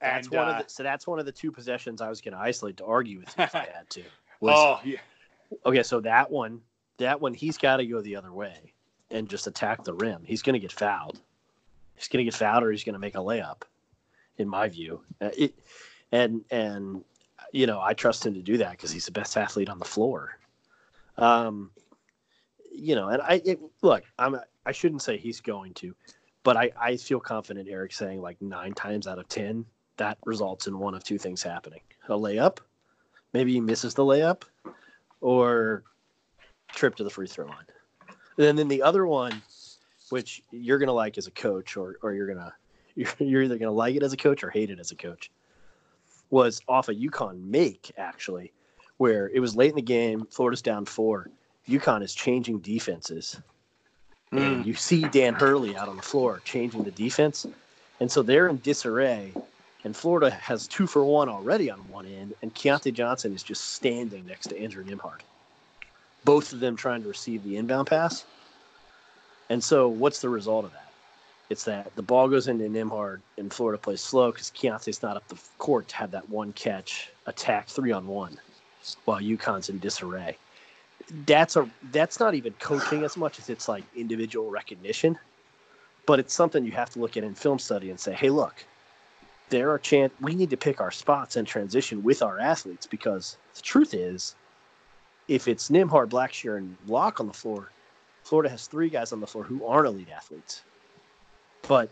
[0.00, 2.20] that's and one uh, of the, so that's one of the two possessions I was
[2.20, 4.02] going to isolate to argue with you if I had to.
[4.40, 4.98] Was, oh yeah,
[5.66, 6.60] okay, so that one,
[6.98, 8.72] that one, he's got to go the other way
[9.10, 10.22] and just attack the rim.
[10.24, 11.20] He's going to get fouled.
[11.96, 13.62] He's going to get fouled, or he's going to make a layup.
[14.38, 15.00] in my view.
[15.20, 15.54] Uh, it,
[16.12, 17.04] and and
[17.52, 19.84] you know I trust him to do that because he's the best athlete on the
[19.84, 20.38] floor.
[21.16, 21.70] Um,
[22.72, 25.94] you know, and I it, look, I'm I shouldn't say he's going to,
[26.42, 29.64] but I I feel confident Eric saying like nine times out of ten
[29.96, 32.58] that results in one of two things happening: a layup,
[33.32, 34.42] maybe he misses the layup,
[35.20, 35.82] or
[36.68, 37.64] trip to the free throw line.
[38.38, 39.42] And then the other one,
[40.10, 42.54] which you're gonna like as a coach, or or you're gonna
[42.94, 45.30] you're, you're either gonna like it as a coach or hate it as a coach,
[46.30, 48.52] was off a UConn make actually,
[48.98, 51.30] where it was late in the game, Florida's down four,
[51.68, 53.40] UConn is changing defenses,
[54.32, 54.40] mm.
[54.40, 57.46] and you see Dan Hurley out on the floor changing the defense,
[58.00, 59.32] and so they're in disarray.
[59.84, 63.74] And Florida has two for one already on one end, and Keyontae Johnson is just
[63.74, 65.20] standing next to Andrew Nembhard
[66.24, 68.24] both of them trying to receive the inbound pass.
[69.48, 70.87] And so, what's the result of that?
[71.50, 75.26] It's that the ball goes into Nembhard and Florida plays slow because Keyontae's not up
[75.28, 78.38] the court to have that one catch attack three on one
[79.06, 80.36] while UConn's in disarray.
[81.24, 85.18] That's a that's not even coaching as much as it's like individual recognition,
[86.04, 88.66] but it's something you have to look at in film study and say, hey, look,
[89.48, 93.38] there are chance we need to pick our spots and transition with our athletes because
[93.54, 94.34] the truth is
[95.28, 97.70] if it's Nembhard, Blackshear, and Locke on the floor,
[98.24, 100.62] Florida has three guys on the floor who aren't elite athletes.
[101.66, 101.90] But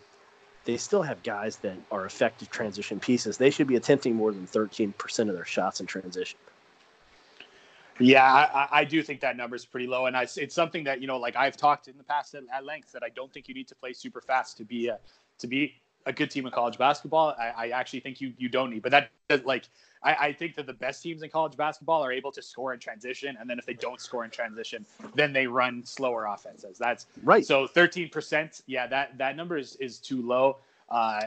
[0.65, 3.39] they still have guys that are effective transition pieces.
[3.39, 6.39] They should be attempting more than 13% of their shots in transition.
[7.99, 11.01] Yeah, I, I do think that number is pretty low, and I, it's something that
[11.01, 13.49] you know, like I've talked in the past at, at, length that I don't think
[13.49, 14.99] you need to play super fast to be a
[15.39, 15.75] to be
[16.07, 17.35] a good team in college basketball.
[17.39, 19.11] I, I actually think you you don't need, but that
[19.45, 19.69] like
[20.03, 22.79] I, I, think that the best teams in college basketball are able to score in
[22.79, 26.79] transition, and then if they don't score in transition, then they run slower offenses.
[26.79, 27.45] That's right.
[27.45, 30.59] So thirteen percent, yeah, that that number is is too low.
[30.89, 31.23] Uh,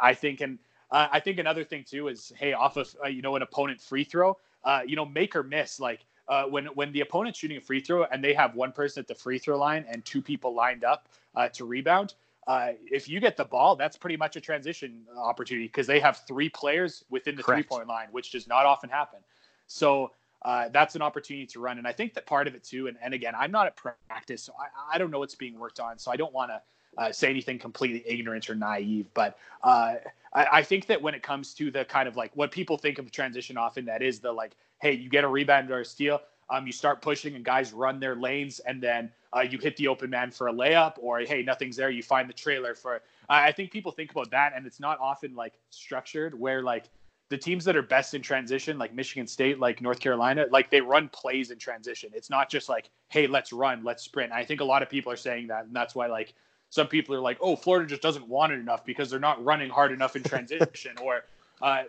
[0.00, 0.58] I think, and
[0.90, 3.80] uh, I think another thing too is, hey, off of uh, you know an opponent
[3.80, 6.04] free throw, uh, you know, make or miss, like.
[6.28, 9.08] Uh, when when the opponent's shooting a free throw and they have one person at
[9.08, 12.14] the free throw line and two people lined up uh, to rebound,
[12.46, 16.22] uh, if you get the ball, that's pretty much a transition opportunity because they have
[16.26, 19.20] three players within the three point line, which does not often happen.
[19.66, 21.78] So uh, that's an opportunity to run.
[21.78, 24.42] And I think that part of it too, and, and again, I'm not at practice,
[24.42, 25.98] so I, I don't know what's being worked on.
[25.98, 26.62] So I don't want to
[26.98, 29.06] uh, say anything completely ignorant or naive.
[29.14, 29.96] But uh,
[30.32, 32.98] I, I, think that when it comes to the kind of like what people think
[32.98, 36.20] of transition often, that is the like, hey, you get a rebound or a steal,
[36.48, 39.88] um, you start pushing and guys run their lanes, and then uh, you hit the
[39.88, 43.00] open man for a layup, or hey, nothing's there, you find the trailer for.
[43.28, 46.90] I think people think about that, and it's not often like structured where like
[47.28, 50.80] the teams that are best in transition, like Michigan State, like North Carolina, like they
[50.80, 52.10] run plays in transition.
[52.12, 54.32] It's not just like, hey, let's run, let's sprint.
[54.32, 56.34] I think a lot of people are saying that, and that's why like
[56.70, 59.70] some people are like, oh, Florida just doesn't want it enough because they're not running
[59.70, 61.22] hard enough in transition, or
[61.62, 61.84] uh,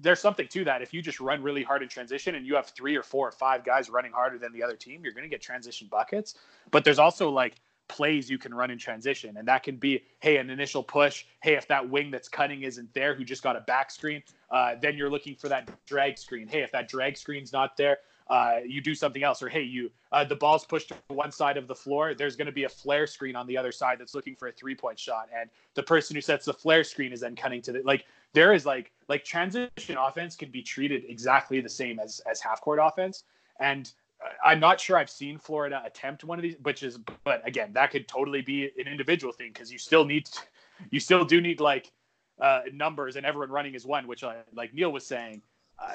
[0.00, 0.82] there's something to that.
[0.82, 3.32] If you just run really hard in transition and you have three or four or
[3.32, 6.34] five guys running harder than the other team, you're going to get transition buckets.
[6.70, 7.56] But there's also like
[7.88, 9.36] plays you can run in transition.
[9.36, 11.24] And that can be, hey, an initial push.
[11.42, 14.74] Hey, if that wing that's cutting isn't there, who just got a back screen, uh,
[14.80, 16.48] then you're looking for that drag screen.
[16.48, 17.98] Hey, if that drag screen's not there,
[18.28, 19.42] uh, you do something else.
[19.42, 22.14] Or hey, you uh, the ball's pushed to one side of the floor.
[22.14, 24.52] There's going to be a flare screen on the other side that's looking for a
[24.52, 27.72] three point shot, and the person who sets the flare screen is then cutting to
[27.72, 28.04] the like
[28.36, 32.60] there is like like transition offense can be treated exactly the same as as half
[32.60, 33.24] court offense
[33.60, 33.92] and
[34.44, 37.90] I'm not sure I've seen Florida attempt one of these, which is, but again, that
[37.90, 40.28] could totally be an individual thing because you still need,
[40.90, 41.92] you still do need like
[42.40, 45.42] uh, numbers and everyone running is one, which uh, like Neil was saying,
[45.78, 45.92] uh,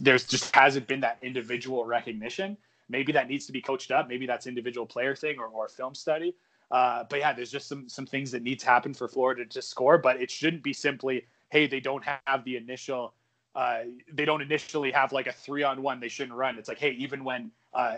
[0.00, 2.56] there's just hasn't been that individual recognition.
[2.90, 4.08] Maybe that needs to be coached up.
[4.08, 6.34] Maybe that's individual player thing or, or film study.
[6.70, 9.62] Uh, but yeah, there's just some some things that need to happen for Florida to
[9.62, 13.14] score, but it shouldn't be simply hey, they don't have the initial,
[13.54, 13.80] uh,
[14.12, 16.58] they don't initially have like a three on one, they shouldn't run.
[16.58, 17.96] It's like, hey, even when, uh,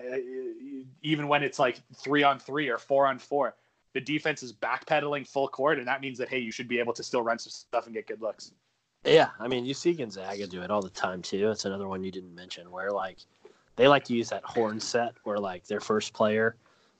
[1.02, 3.54] even when it's like three on three or four on four,
[3.92, 6.92] the defense is backpedaling full court, and that means that hey, you should be able
[6.92, 8.52] to still run some stuff and get good looks.
[9.04, 11.50] Yeah, I mean, you see Gonzaga do it all the time too.
[11.50, 13.18] It's another one you didn't mention where like
[13.76, 16.56] they like to use that horn set where like their first player,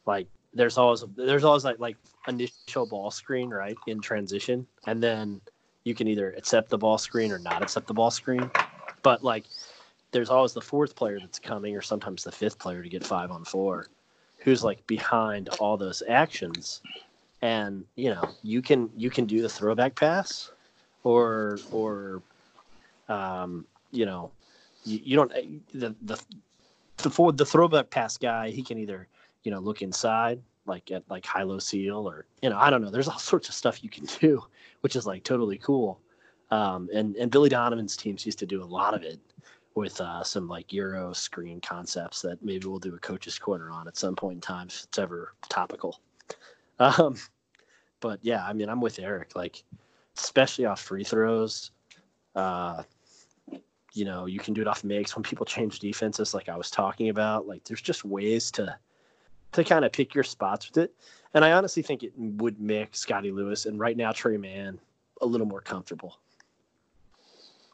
[0.07, 1.96] like there's always there's always like like
[2.26, 5.40] initial ball screen right in transition, and then
[5.84, 8.50] you can either accept the ball screen or not accept the ball screen.
[9.02, 9.44] But like,
[10.12, 13.30] there's always the fourth player that's coming, or sometimes the fifth player to get five
[13.30, 13.86] on four,
[14.38, 16.82] who's like behind all those actions.
[17.42, 20.50] And you know, you can you can do the throwback pass,
[21.04, 22.22] or or,
[23.08, 24.30] um, you know,
[24.84, 25.32] you, you don't
[25.72, 26.20] the the
[26.98, 28.50] the for the throwback pass guy.
[28.50, 29.08] He can either
[29.44, 32.80] you know look inside like at like high low seal or you know I don't
[32.80, 32.90] know.
[32.90, 34.42] There's all sorts of stuff you can do,
[34.80, 36.00] which is like totally cool.
[36.50, 39.20] Um, and and Billy Donovan's teams used to do a lot of it
[39.74, 43.86] with uh, some like Euro screen concepts that maybe we'll do a coach's corner on
[43.86, 46.00] at some point in time if it's ever topical.
[46.78, 47.16] Um,
[48.00, 49.36] but yeah, I mean, I'm with Eric.
[49.36, 49.62] Like,
[50.16, 51.70] especially off free throws,
[52.34, 52.82] uh,
[53.92, 56.70] you know, you can do it off makes when people change defenses, like I was
[56.70, 57.46] talking about.
[57.46, 58.76] Like, there's just ways to
[59.53, 60.94] to kind of pick your spots with it.
[61.34, 64.78] And I honestly think it would make Scottie Lewis and right now Tre Mann
[65.20, 66.18] a little more comfortable.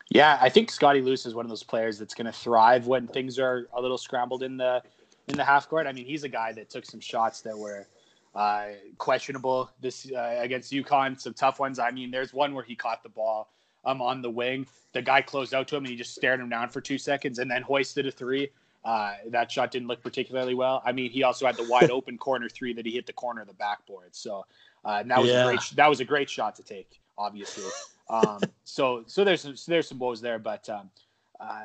[0.09, 3.09] Yeah, I think Scottie Lewis is one of those players that's going to thrive when
[3.09, 4.83] things are a little scrambled in the
[5.29, 5.87] in the half court.
[5.87, 7.89] I mean, he's a guy that took some shots that were
[8.37, 8.67] uh,
[8.99, 11.79] questionable this uh, against UConn, some tough ones.
[11.79, 13.51] I mean, there's one where he caught the ball
[13.85, 14.67] um, on the wing.
[14.93, 17.39] The guy closed out to him and he just stared him down for two seconds
[17.39, 18.51] and then hoisted a three.
[18.87, 20.81] Uh, that shot didn't look particularly well.
[20.87, 23.41] I mean, he also had the wide open corner three that he hit the corner
[23.41, 24.15] of the backboard.
[24.15, 24.47] So
[24.85, 25.43] uh, that was yeah.
[25.43, 27.65] a great that was a great shot to take, obviously.
[28.09, 30.89] Um, so so there's some, so there's some woes there, but um,
[31.41, 31.63] uh,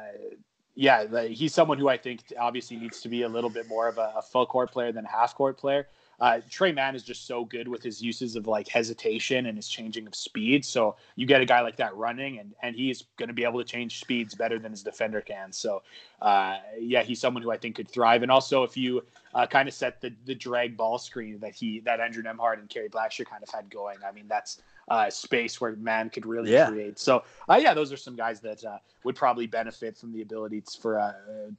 [0.74, 3.88] yeah, like, he's someone who I think obviously needs to be a little bit more
[3.88, 5.88] of a, a full court player than a half court player.
[6.22, 9.68] Uh, Tre Mann is just so good with his uses of like hesitation and his
[9.68, 10.64] changing of speed.
[10.64, 13.58] So you get a guy like that running, and and he's going to be able
[13.58, 15.52] to change speeds better than his defender can.
[15.52, 15.82] So
[16.22, 18.22] uh, yeah, he's someone who I think could thrive.
[18.22, 19.04] And also, if you
[19.34, 22.70] uh, kind of set the the drag ball screen that he that Andrew Nembhard and
[22.70, 26.52] Kerry Blackshear kind of had going, I mean that's uh, space where Mann could really
[26.52, 26.70] yeah.
[26.70, 27.00] create.
[27.00, 30.64] So uh, yeah, those are some guys that uh, would probably benefit from the ability
[30.80, 31.14] for uh,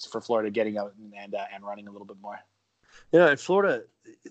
[0.09, 2.39] for Florida getting out and and, uh, and running a little bit more.
[3.13, 3.83] You know, in Florida,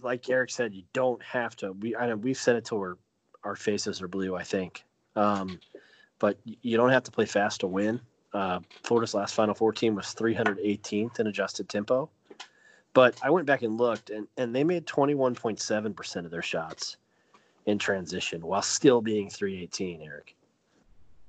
[0.02, 1.74] like Eric said, you don't have to.
[1.74, 2.96] We I know we've said it till we're,
[3.44, 4.36] our faces are blue.
[4.36, 4.84] I think,
[5.16, 5.60] um,
[6.20, 8.02] but you don't have to play fast to win.
[8.34, 12.10] Uh, Florida's last Final Four team was 318th in adjusted tempo,
[12.94, 16.98] but I went back and looked, and and they made 21.7 percent of their shots
[17.66, 20.02] in transition while still being 318.
[20.02, 20.36] Eric.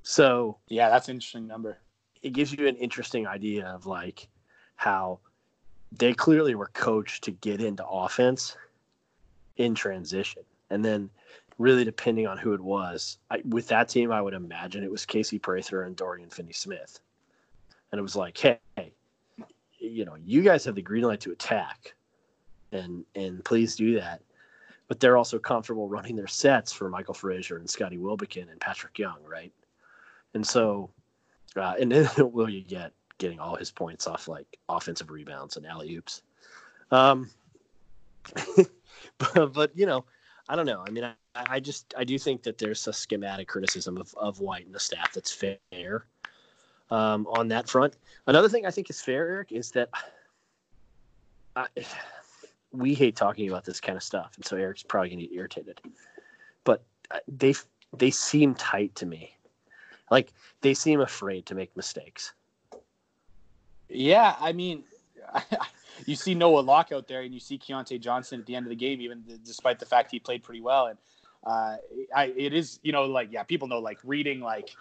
[0.02, 1.78] So yeah, that's an interesting number.
[2.22, 4.28] It gives you an interesting idea of like
[4.76, 5.20] how
[5.98, 8.56] they clearly were coached to get into offense
[9.56, 10.42] in transition.
[10.70, 11.10] And then,
[11.58, 15.04] really, depending on who it was, I, with that team, I would imagine it was
[15.04, 17.00] Casey Prather and Dorian Finney Smith.
[17.90, 18.58] And it was like, hey,
[19.78, 21.94] you know, you guys have the green light to attack,
[22.70, 24.22] and and please do that.
[24.88, 28.98] But they're also comfortable running their sets for Michael Frazier and Scottie Wilbekin and Patrick
[28.98, 29.52] Young, right?
[30.34, 30.90] And so,
[31.56, 35.64] uh, and then will you get getting all his points off like offensive rebounds and
[35.64, 36.22] alley oops.
[36.90, 37.30] Um,
[39.18, 40.04] but, but, you know,
[40.48, 40.84] I don't know.
[40.86, 44.40] I mean, I, I just I do think that there's a schematic criticism of, of
[44.40, 46.04] White and the staff that's fair
[46.90, 47.96] um, on that front.
[48.26, 49.88] Another thing I think is fair, Eric, is that
[51.56, 51.66] I,
[52.72, 55.80] we hate talking about this kind of stuff, and so Eric's probably gonna get irritated.
[56.64, 57.54] But uh, they
[57.96, 59.36] they seem tight to me,
[60.10, 62.32] like they seem afraid to make mistakes.
[63.92, 64.84] Yeah, I mean,
[66.06, 68.70] you see Noah Locke out there, and you see Keyontae Johnson at the end of
[68.70, 70.86] the game, even despite the fact he played pretty well.
[70.86, 70.98] And
[71.44, 71.76] uh,
[72.14, 74.74] I, it is, you know, like yeah, people know like reading like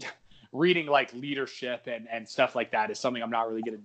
[0.52, 3.78] reading like leadership and and stuff like that is something I'm not really to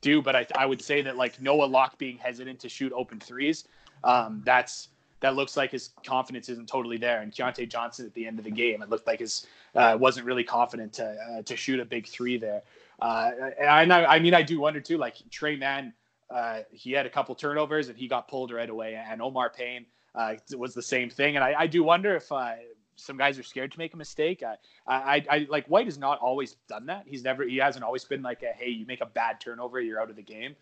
[0.00, 0.22] do.
[0.22, 3.68] But I, I would say that like Noah Locke being hesitant to shoot open threes,
[4.04, 4.88] um, that's
[5.20, 7.22] that looks like his confidence isn't totally there.
[7.22, 10.26] And Keyontae Johnson at the end of the game, it looked like his uh, wasn't
[10.26, 12.62] really confident to uh, to shoot a big three there.
[13.04, 14.96] Uh, and I, I mean, I do wonder too.
[14.96, 15.92] Like Tre Mann,
[16.30, 18.94] uh, he had a couple turnovers and he got pulled right away.
[18.94, 19.84] And Omar Payne
[20.14, 21.36] uh, was the same thing.
[21.36, 22.54] And I, I do wonder if uh,
[22.96, 24.42] some guys are scared to make a mistake.
[24.42, 27.04] I, I, I, like White has not always done that.
[27.06, 30.00] He's never, he hasn't always been like, a, hey, you make a bad turnover, you're
[30.00, 30.56] out of the game.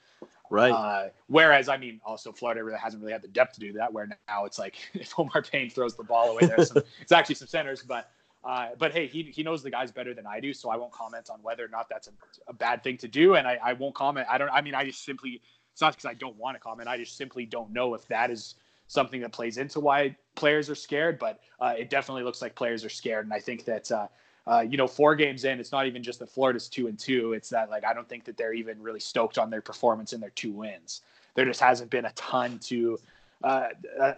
[0.51, 0.72] Right.
[0.72, 3.93] Uh, whereas, I mean, also Florida really hasn't really had the depth to do that.
[3.93, 7.36] Where now it's like if Omar Payne throws the ball away, there's some, it's actually
[7.36, 8.11] some centers, but
[8.45, 10.93] uh, but hey, he, he knows the guys better than I do, so I won't
[10.93, 12.12] comment on whether or not that's a,
[12.49, 13.36] a bad thing to do.
[13.36, 14.26] And I, I won't comment.
[14.30, 14.51] I don't.
[14.51, 15.40] I mean, I just simply.
[15.72, 16.88] It's not because I don't want to comment.
[16.88, 18.57] I just simply don't know if that is
[18.88, 21.18] something that plays into why players are scared.
[21.18, 23.90] But uh, it definitely looks like players are scared, and I think that.
[23.90, 24.09] Uh,
[24.45, 27.32] uh, you know, four games in, it's not even just that Florida's two and two.
[27.32, 30.20] It's that like I don't think that they're even really stoked on their performance in
[30.20, 31.03] their two wins.
[31.36, 32.99] There just hasn't been a ton to
[33.45, 33.68] uh,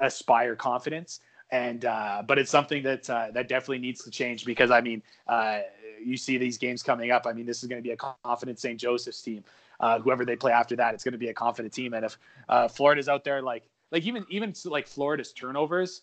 [0.01, 1.21] aspire confidence
[1.55, 5.03] and uh, but it's something that uh, that definitely needs to change because I mean
[5.29, 5.61] uh,
[6.05, 7.27] you see these games coming up.
[7.29, 8.79] I mean this is going to be a confident St.
[8.79, 9.45] Joseph's team.
[9.79, 11.95] Uh, whoever they play after that, it's going to be a confident team.
[11.95, 16.03] And if uh, Florida's out there like like even even like Florida's turnovers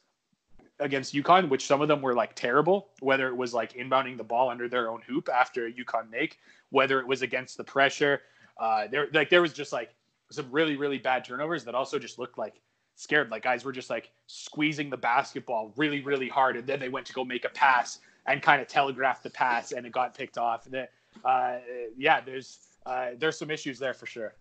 [0.80, 4.24] against UConn, which some of them were like terrible, whether it was like inbounding the
[4.24, 6.39] ball under their own hoop after UConn make,
[6.70, 8.22] whether it was against the pressure,
[8.58, 9.93] uh, there like there was just like
[10.32, 12.62] some really really bad turnovers that also just looked like
[12.96, 13.32] scared.
[13.32, 17.06] Like guys were just like squeezing the basketball really, really hard, and then they went
[17.08, 20.38] to go make a pass and kind of telegraphed the pass, and it got picked
[20.38, 20.68] off.
[20.68, 20.88] And
[21.26, 21.58] uh,
[21.98, 24.34] yeah, there's uh, there's some issues there for sure.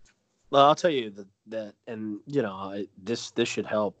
[0.49, 3.97] Well, I'll tell you that that, and you know, this this should help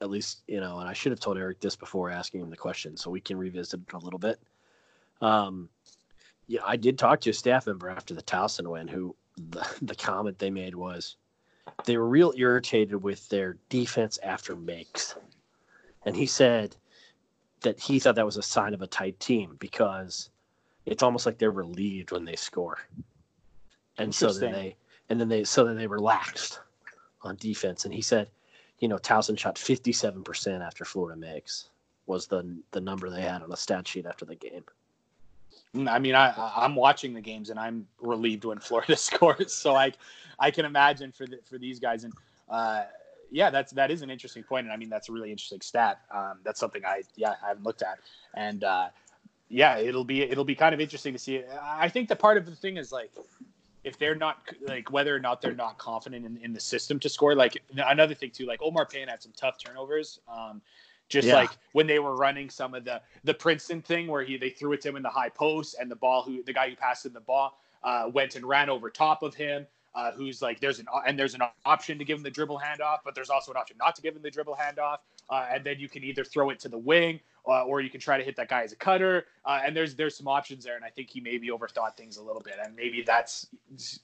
[0.00, 0.78] at least you know.
[0.78, 3.36] And I should have told Eric this before asking him the question, so we can
[3.36, 4.40] revisit it a little bit.
[5.20, 5.68] Um,
[6.46, 9.14] yeah, I did talk to a staff member after the Towson win, who
[9.50, 11.16] the, the comment they made was
[11.84, 15.16] they were real irritated with their defense after makes,
[16.04, 16.76] and he said
[17.62, 20.30] that he thought that was a sign of a tight team because
[20.86, 22.78] it's almost like they're relieved when they score,
[23.98, 24.76] and so then they
[25.08, 26.60] and then they so then they relaxed
[27.22, 27.84] on defense.
[27.84, 28.30] And he said,
[28.78, 31.68] you know, Towson shot fifty seven percent after Florida makes
[32.06, 34.64] was the the number they had on a stat sheet after the game.
[35.74, 39.54] Mm, I mean, I I'm watching the games and I'm relieved when Florida scores.
[39.54, 39.92] So I
[40.38, 42.12] I can imagine for the, for these guys and
[42.48, 42.84] uh,
[43.30, 46.00] yeah, that's that is an interesting point, and I mean that's a really interesting stat.
[46.12, 47.98] Um, that's something I yeah I haven't looked at,
[48.34, 48.88] and uh,
[49.48, 51.42] yeah, it'll be it'll be kind of interesting to see.
[51.62, 53.12] I think the part of the thing is like
[53.84, 57.08] if they're not like whether or not they're not confident in, in the system to
[57.08, 57.34] score.
[57.34, 60.20] Like another thing too, like Omar Payne had some tough turnovers.
[60.28, 60.60] Um,
[61.10, 61.34] just yeah.
[61.34, 64.72] like when they were running some of the the Princeton thing where he they threw
[64.72, 67.04] it to him in the high post and the ball who the guy who passed
[67.04, 69.66] him the ball uh, went and ran over top of him.
[69.92, 72.98] Uh, who's like there's an and there's an option to give him the dribble handoff,
[73.04, 74.98] but there's also an option not to give him the dribble handoff,
[75.30, 78.00] uh, and then you can either throw it to the wing uh, or you can
[78.00, 79.26] try to hit that guy as a cutter.
[79.44, 82.22] Uh, and there's there's some options there, and I think he maybe overthought things a
[82.22, 83.48] little bit, and maybe that's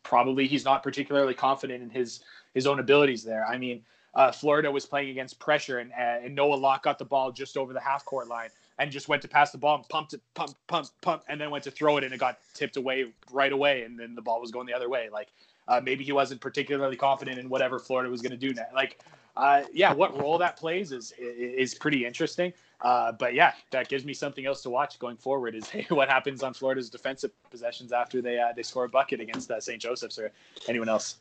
[0.03, 2.21] probably he's not particularly confident in his
[2.55, 3.47] his own abilities there.
[3.47, 3.83] I mean,
[4.17, 7.73] uh, Florida was playing against pressure, and and Noah Locke got the ball just over
[7.73, 8.49] the half court line.
[8.79, 11.51] And just went to pass the ball and pumped it, pump, pump, pump, and then
[11.51, 14.39] went to throw it, and it got tipped away right away, and then the ball
[14.39, 15.09] was going the other way.
[15.11, 15.29] Like
[15.67, 18.53] uh, maybe he wasn't particularly confident in whatever Florida was going to do.
[18.53, 18.67] Now.
[18.75, 19.01] Like
[19.37, 22.53] uh, yeah, what role that plays is is pretty interesting.
[22.81, 25.55] Uh, but yeah, that gives me something else to watch going forward.
[25.55, 29.21] Is hey, what happens on Florida's defensive possessions after they uh, they score a bucket
[29.21, 29.81] against uh, St.
[29.81, 30.33] Joseph's or
[30.69, 31.17] anyone else?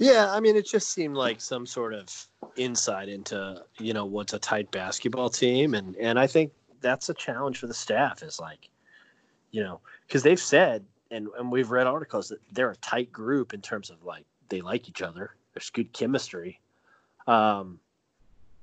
[0.00, 2.08] Yeah, I mean, it just seemed like some sort of
[2.56, 7.14] insight into you know what's a tight basketball team, and and I think that's a
[7.14, 8.22] challenge for the staff.
[8.22, 8.68] Is like,
[9.52, 13.54] you know, because they've said and and we've read articles that they're a tight group
[13.54, 15.36] in terms of like they like each other.
[15.54, 16.60] There's good chemistry
[17.26, 17.78] um,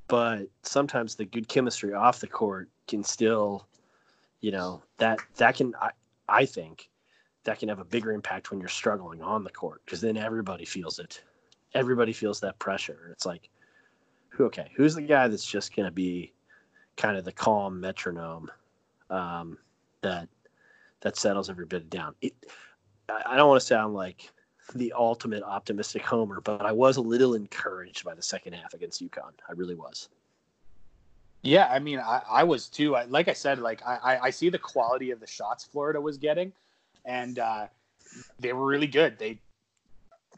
[0.07, 3.67] but sometimes the good chemistry off the court can still,
[4.41, 5.91] you know, that that can I,
[6.27, 6.89] I think
[7.43, 10.65] that can have a bigger impact when you're struggling on the court because then everybody
[10.65, 11.21] feels it.
[11.73, 13.09] Everybody feels that pressure.
[13.11, 13.49] It's like,
[14.39, 16.33] okay, who's the guy that's just going to be
[16.95, 18.49] kind of the calm metronome
[19.09, 19.57] um,
[20.01, 20.27] that
[21.01, 22.15] that settles every bit down?
[22.21, 22.33] It,
[23.09, 24.31] I don't want to sound like
[24.75, 29.01] the ultimate optimistic homer, but I was a little encouraged by the second half against
[29.01, 29.31] UConn.
[29.47, 30.09] I really was.
[31.41, 32.95] Yeah, I mean, I, I was too.
[32.95, 36.17] I, like I said, like I, I see the quality of the shots Florida was
[36.17, 36.51] getting,
[37.05, 37.67] and uh,
[38.39, 39.17] they were really good.
[39.17, 39.39] They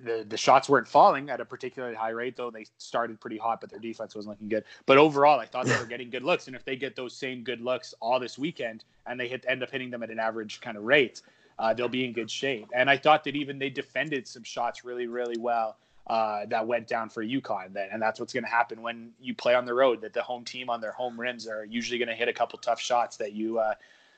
[0.03, 3.61] the the shots weren't falling at a particularly high rate, though they started pretty hot,
[3.61, 4.63] but their defense wasn't looking good.
[4.85, 7.43] But overall, I thought they were getting good looks, and if they get those same
[7.43, 10.61] good looks all this weekend, and they hit end up hitting them at an average
[10.61, 11.21] kind of rate,
[11.59, 12.67] uh, they'll be in good shape.
[12.73, 15.77] And I thought that even they defended some shots really, really well
[16.07, 17.73] uh, that went down for UConn.
[17.73, 20.01] Then, and that's what's going to happen when you play on the road.
[20.01, 22.57] That the home team on their home rims are usually going to hit a couple
[22.59, 23.75] tough shots that you uh,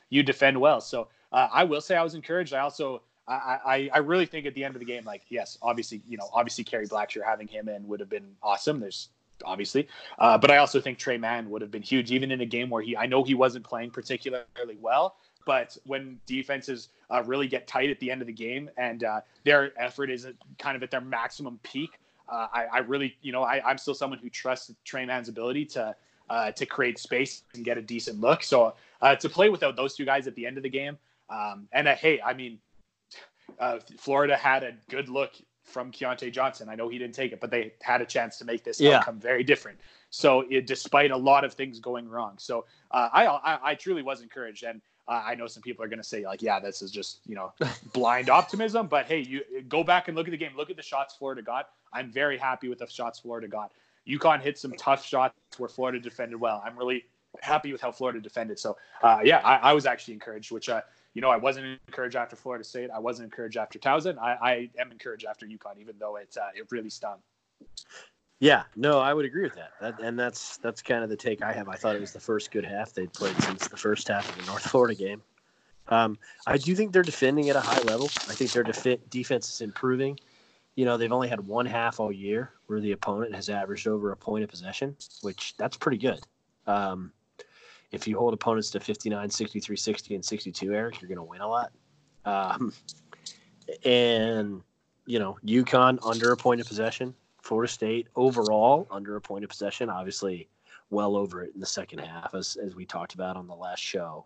[0.10, 0.80] you defend well.
[0.80, 2.54] So uh, I will say I was encouraged.
[2.54, 3.02] I also.
[3.34, 6.30] I, I, really think at the end of the game, like yes, obviously, you know,
[6.34, 8.80] obviously Kerry Blackshear having him in would have been awesome.
[8.80, 9.10] There's
[9.46, 9.88] obviously.
[10.20, 12.70] Uh, but I also think Tre Mann would have been huge, even in a game
[12.70, 15.16] where he, I know he wasn't playing particularly well,
[15.46, 19.22] but when defenses uh, really get tight at the end of the game and uh,
[19.44, 20.28] their effort is
[20.60, 21.92] kind of at their maximum peak,
[22.30, 25.66] uh, I, I, really, you know, I, am still someone who trusts Tre Mann's ability
[25.66, 25.96] to
[26.30, 28.42] uh, to create space and get a decent look.
[28.42, 30.98] So uh, to play without those two guys at the end of the game,
[31.30, 32.58] um, and uh, hey, I mean,
[33.98, 35.34] Florida had a good look
[35.64, 36.70] from Keyontae Johnson.
[36.70, 38.98] I know he didn't take it, but they had a chance to make this yeah.
[38.98, 39.80] outcome very different.
[40.10, 44.22] So it, despite a lot of things going wrong, so I, I, I truly was
[44.22, 44.82] encouraged and.
[45.08, 47.34] Uh, I know some people are going to say like, yeah, this is just you
[47.34, 47.52] know
[47.94, 48.86] blind optimism.
[48.86, 50.52] But hey, you go back and look at the game.
[50.56, 51.70] Look at the shots Florida got.
[51.92, 53.72] I'm very happy with the shots Florida got.
[54.08, 56.62] UConn hit some tough shots where Florida defended well.
[56.64, 57.06] I'm really
[57.42, 58.60] happy with how Florida defended.
[58.60, 60.52] So uh, yeah, I, I, was actually encouraged.
[60.52, 60.82] Which uh,
[61.14, 62.90] you know, I wasn't encouraged after Florida State.
[62.94, 64.18] I wasn't encouraged after Towson.
[64.18, 67.18] I, I am encouraged after UConn, even though it uh, it really stung.
[68.40, 69.72] Yeah, no, I would agree with that.
[69.82, 70.00] that.
[70.00, 71.70] And that's that's kind of the take I have.
[71.70, 74.44] I thought it was the first good half they'd played since the first half of
[74.44, 75.22] the North Florida game.
[75.88, 78.06] Um, I do think they're defending at a high level.
[78.30, 80.18] I think their def- defense is improving,
[80.76, 84.12] you know, they've only had one half all year where the opponent has averaged over
[84.12, 86.20] a point of possession, which that's pretty good.
[86.68, 87.12] Um,
[87.92, 91.42] if you hold opponents to 59, 63, 60, and 62, Eric, you're going to win
[91.42, 91.72] a lot.
[92.26, 92.74] Um,
[93.84, 94.62] and,
[95.06, 99.50] you know, UConn under a point of possession, Florida State overall under a point of
[99.50, 100.48] possession, obviously
[100.90, 103.82] well over it in the second half, as, as we talked about on the last
[103.82, 104.26] show.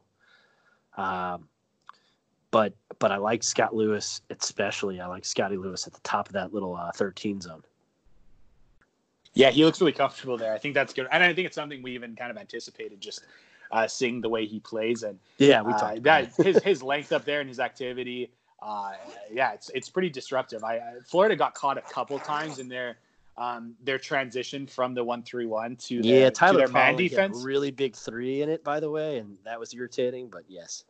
[0.97, 1.47] Um,
[2.51, 5.01] but but I like Scott Lewis, especially.
[5.01, 7.63] I like Scottie Lewis at the top of that little uh, 13 zone.
[9.33, 10.53] Yeah, he looks really comfortable there.
[10.53, 13.25] I think that's good, and I think it's something we even kind of anticipated, just
[13.71, 17.11] uh, seeing the way he plays and yeah, we uh, talked that his his length
[17.11, 18.31] up there and his activity.
[18.61, 18.93] Uh,
[19.31, 20.63] yeah, it's it's pretty disruptive.
[20.63, 22.97] I, I Florida got caught a couple times in their
[23.37, 26.95] um, their transition from the one three one to their, yeah, Tyler to their man
[26.95, 27.43] defense.
[27.43, 30.29] really big three in it, by the way, and that was irritating.
[30.29, 30.85] But yes,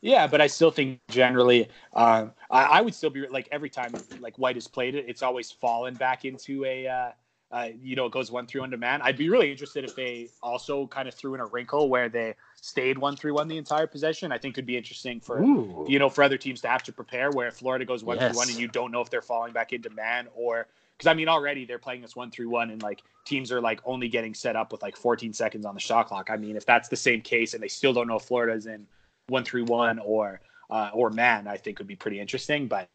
[0.00, 3.92] Yeah, but I still think generally, um, I, I would still be like every time
[4.20, 7.10] like White has played it, it's always fallen back into a, uh,
[7.50, 9.00] uh, you know, it goes one three one to man.
[9.02, 12.34] I'd be really interested if they also kind of threw in a wrinkle where they
[12.56, 14.32] stayed one three one the entire possession.
[14.32, 15.86] I think could be interesting for Ooh.
[15.88, 17.30] you know for other teams to have to prepare.
[17.30, 18.36] Where Florida goes one Yes.
[18.36, 20.66] one and you don't know if they're falling back into man or
[20.98, 23.80] because I mean already they're playing this one three one and like teams are like
[23.86, 26.28] only getting set up with like 14 seconds on the shot clock.
[26.30, 28.86] I mean if that's the same case and they still don't know if Florida's in
[29.28, 30.40] one three one or
[30.70, 32.66] uh, or man, I think would be pretty interesting.
[32.66, 32.90] But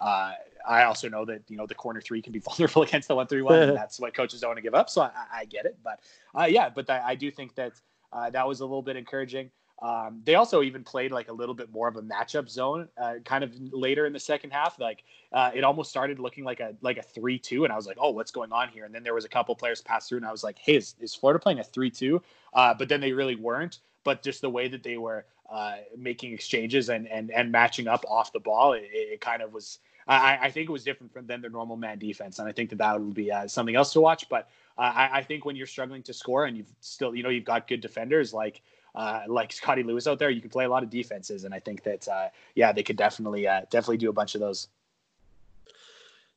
[0.00, 0.32] uh,
[0.66, 3.26] I also know that you know the corner three can be vulnerable against the one
[3.26, 4.90] three one, and that's what coaches don't want to give up.
[4.90, 6.00] So I, I get it, but
[6.38, 7.72] uh, yeah, but I, I do think that
[8.12, 9.50] uh, that was a little bit encouraging.
[9.80, 13.14] Um, they also even played like a little bit more of a matchup zone, uh,
[13.24, 14.78] kind of later in the second half.
[14.80, 17.86] Like uh, it almost started looking like a like a three two, and I was
[17.86, 18.84] like, oh, what's going on here?
[18.84, 20.96] And then there was a couple players pass through, and I was like, hey, is,
[21.00, 22.20] is Florida playing a three two?
[22.54, 23.78] Uh, but then they really weren't.
[24.04, 28.04] But just the way that they were uh, making exchanges and and and matching up
[28.08, 29.78] off the ball, it, it kind of was.
[30.06, 32.70] I, I think it was different from than their normal man defense, and I think
[32.70, 34.26] that that would be uh, something else to watch.
[34.30, 37.28] But uh, I, I think when you're struggling to score and you've still, you know,
[37.28, 38.62] you've got good defenders like
[38.94, 41.58] uh, like Scottie Lewis out there, you can play a lot of defenses, and I
[41.58, 44.68] think that uh, yeah, they could definitely uh, definitely do a bunch of those.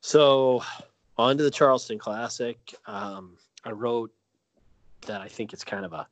[0.00, 0.62] So,
[1.16, 2.58] on to the Charleston Classic.
[2.86, 4.12] Um, I wrote
[5.06, 6.06] that I think it's kind of a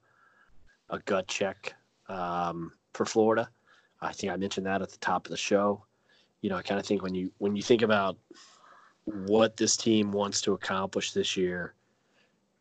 [0.88, 1.74] a gut check
[2.08, 3.48] um, for Florida.
[4.00, 5.84] I think I mentioned that at the top of the show.
[6.40, 8.16] You know, I kind of think when you when you think about
[9.04, 11.74] what this team wants to accomplish this year,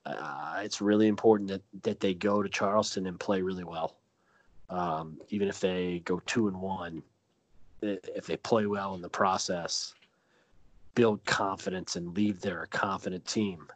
[0.06, 3.96] uh, it's really important that that they go to Charleston and play really well.
[4.70, 7.02] Um, even if they go two and one,
[7.82, 9.94] if they play well in the process,
[10.96, 13.68] build confidence and leave there a confident team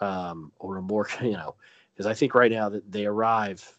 [0.00, 1.54] um, or a more you know
[1.92, 3.76] because i think right now that they arrive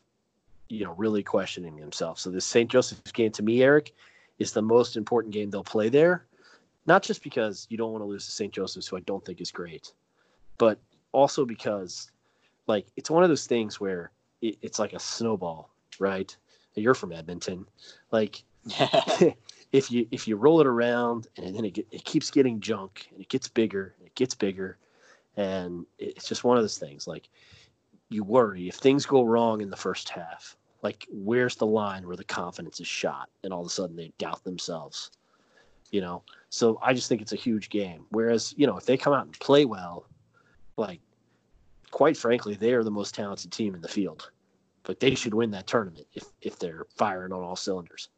[0.70, 3.94] you know really questioning themselves so this st joseph's game to me eric
[4.40, 6.26] is the most important game they'll play there.
[6.86, 9.42] Not just because you don't want to lose to st joseph's who i don't think
[9.42, 9.94] is great
[10.58, 10.80] but
[11.12, 12.12] also because
[12.68, 14.12] like it's one of those things where
[14.42, 16.36] it, it's like a snowball right?
[16.76, 17.66] You're from edmonton.
[18.12, 18.44] Like
[19.72, 23.08] if you if you roll it around and then it, get, it keeps getting junk
[23.12, 24.78] and it gets bigger and it gets bigger
[25.36, 27.08] and it's just one of those things.
[27.08, 27.30] Like
[28.10, 32.16] you worry if things go wrong in the first half like where's the line where
[32.16, 35.12] the confidence is shot and all of a sudden they doubt themselves
[35.92, 38.98] you know so i just think it's a huge game whereas you know if they
[38.98, 40.06] come out and play well
[40.78, 41.00] like
[41.92, 44.32] quite frankly they are the most talented team in the field
[44.84, 48.10] but they should win that tournament if if they're firing on all cylinders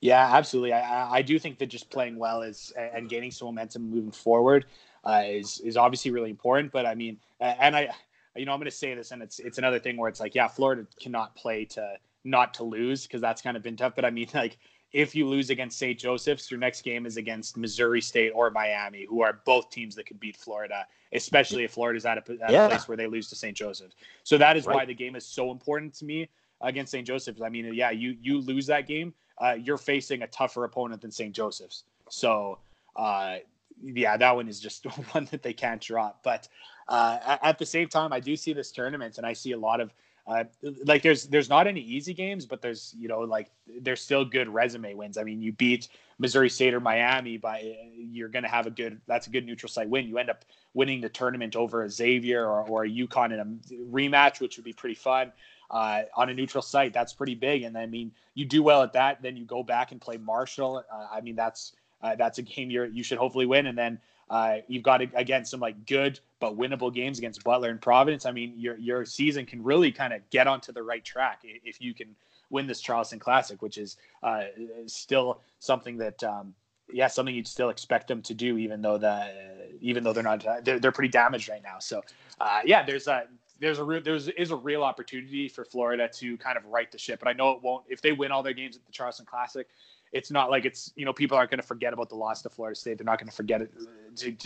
[0.00, 0.72] Yeah, absolutely.
[0.72, 4.64] I, I- do think that just playing well is and gaining some momentum moving forward
[5.04, 6.72] uh, is is obviously really important.
[6.72, 7.90] But I mean, and I,
[8.36, 10.34] you know, I'm going to say this, and it's it's another thing where it's like,
[10.34, 13.94] yeah, Florida cannot play to not to lose because that's kind of been tough.
[13.96, 14.58] But I mean, like
[14.92, 15.98] if you lose against St.
[15.98, 20.06] Joseph's, your next game is against Missouri State or Miami, who are both teams that
[20.06, 22.66] could beat Florida, especially if Florida's at a, at Yeah.
[22.66, 23.56] a place where they lose to St.
[23.56, 23.94] Joseph's.
[24.24, 26.28] So that is why the game is so important to me
[26.60, 27.06] against St.
[27.06, 27.40] Joseph's.
[27.40, 31.10] I mean, yeah, you you lose that game, uh, you're facing a tougher opponent than
[31.12, 31.34] St.
[31.34, 31.84] Joseph's.
[32.08, 32.58] So,
[32.96, 33.36] uh,
[33.82, 36.22] yeah, that one is just one that they can't drop.
[36.24, 36.48] But
[36.90, 39.80] uh, at the same time, I do see this tournament, and I see a lot
[39.80, 39.94] of
[40.26, 40.44] uh,
[40.84, 44.48] like there's there's not any easy games, but there's you know like there's still good
[44.48, 45.16] resume wins.
[45.16, 45.88] I mean, you beat
[46.18, 49.70] Missouri State or Miami, by you're going to have a good that's a good neutral
[49.70, 50.06] site win.
[50.06, 53.74] You end up winning the tournament over a Xavier or, or a UConn in a
[53.90, 55.32] rematch, which would be pretty fun
[55.70, 56.92] uh, on a neutral site.
[56.92, 57.62] That's pretty big.
[57.62, 60.84] And I mean, you do well at that, then you go back and play Marshall.
[60.92, 61.72] Uh, I mean, that's
[62.02, 63.66] uh, that's a game you you should hopefully win.
[63.66, 63.98] And then
[64.30, 68.24] uh, you've got again some like good but winnable games against Butler and Providence.
[68.24, 71.80] I mean, your your season can really kind of get onto the right track if
[71.80, 72.14] you can
[72.48, 74.44] win this Charleston Classic, which is uh,
[74.86, 76.22] still something that.
[76.22, 76.54] Um,
[76.92, 80.44] yeah, something you'd still expect them to do, even though that even though they're not
[80.64, 81.78] they're, they're pretty damaged right now.
[81.78, 82.02] So
[82.40, 83.28] uh, yeah, there's a
[83.60, 87.20] there's a there's is a real opportunity for Florida to kind of right the ship.
[87.20, 89.68] But I know it won't if they win all their games at the Charleston Classic.
[90.12, 92.50] It's not like it's you know people aren't going to forget about the loss to
[92.50, 92.98] Florida State.
[92.98, 93.62] They're not going to forget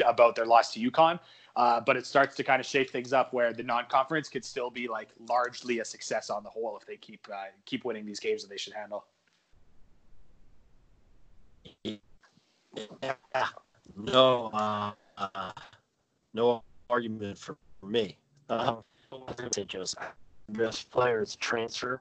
[0.05, 1.19] about their loss to UConn.
[1.57, 4.71] Uh, but it starts to kind of shape things up where the non-conference could still
[4.71, 8.19] be like largely a success on the whole if they keep uh, keep winning these
[8.19, 9.07] games that they should handle.
[11.85, 13.15] Yeah.
[13.97, 15.53] No, uh, uh,
[16.33, 18.17] no argument for, me.
[18.49, 18.77] Uh,
[19.67, 20.03] Joseph,
[20.49, 22.01] best player is transfer.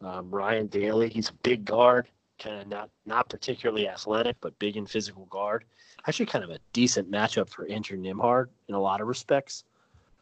[0.00, 2.08] Um, Ryan Daly, he's a big guard,
[2.38, 5.64] kind of not not particularly athletic, but big and physical guard.
[6.06, 9.64] Actually, kind of a decent matchup for Andrew Nembhard in a lot of respects.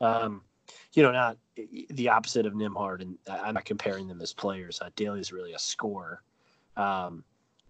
[0.01, 0.43] Um,
[0.95, 1.37] you know, not
[1.91, 4.81] the opposite of Nembhard, and I'm not comparing them as players.
[4.81, 6.23] Uh, Daly is really a scorer,
[6.77, 7.25] um,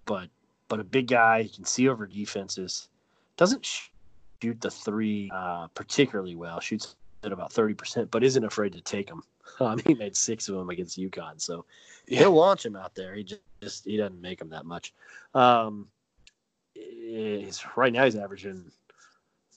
[0.07, 0.29] but
[0.69, 1.43] but a big guy.
[1.43, 2.89] He can see over defenses.
[3.37, 6.61] Doesn't shoot the three uh, particularly well.
[6.61, 9.23] Shoots at about thirty percent, but isn't afraid to take them.
[9.61, 11.65] Um, he made six of them against UConn, so
[12.07, 12.21] yeah.
[12.21, 13.15] he'll launch him out there.
[13.15, 13.25] He
[13.61, 14.95] just he doesn't make them that much.
[15.35, 15.89] Um,
[16.75, 18.71] he's, right now he's averaging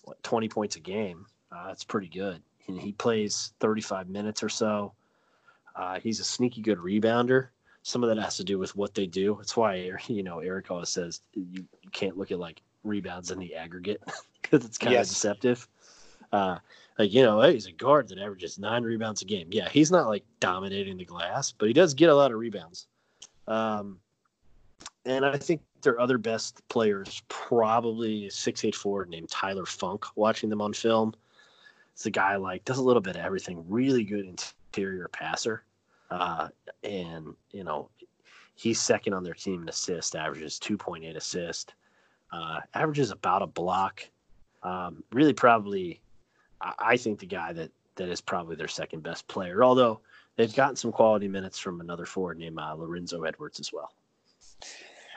[0.04, 1.26] what twenty points a game.
[1.52, 2.42] Uh, that's pretty good.
[2.60, 4.94] He, he, plays thirty five minutes or so.
[5.76, 7.50] Uh, he's a sneaky good rebounder
[7.88, 9.36] some of that has to do with what they do.
[9.40, 13.40] That's why you know Eric always says you, you can't look at like rebounds in
[13.40, 14.02] the aggregate
[14.42, 15.08] because it's kind yes.
[15.08, 15.68] of deceptive.
[16.32, 16.58] Uh,
[16.98, 19.48] like you know, he's a guard that averages nine rebounds a game.
[19.52, 22.88] Yeah, he's not like dominating the glass, but he does get a lot of rebounds.
[23.48, 24.00] Um,
[25.06, 28.76] and I think their other best players probably six eight
[29.08, 30.06] named Taylor Funk.
[30.16, 31.14] Watching them on film,
[31.94, 33.64] it's a guy like does a little bit of everything.
[33.68, 35.64] Really good interior passer.
[36.10, 36.50] Uh,
[36.84, 37.90] and, you know,
[38.56, 41.74] he's second on their team in assist, averages 2.8 assist,
[42.32, 44.04] uh, averages about a block.
[44.64, 46.02] Um, really, probably,
[46.62, 50.00] I, think the guy that, that is probably their second best player, although
[50.36, 53.92] they've gotten some quality minutes from another forward named uh, Lorenzo Edwards as well.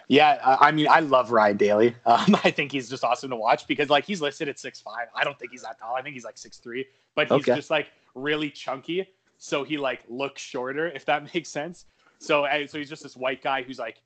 [0.09, 1.95] Yeah, I mean, I love Ryan Daly.
[2.05, 5.07] Um, I think he's just awesome to watch because, like, he's listed at six five.
[5.15, 5.95] I don't think he's that tall.
[5.95, 7.55] I think he's like six three, but he's okay.
[7.55, 9.07] just like really chunky
[9.41, 11.87] so he like looks shorter, if that makes sense.
[12.19, 14.01] So so he's just this white guy who's like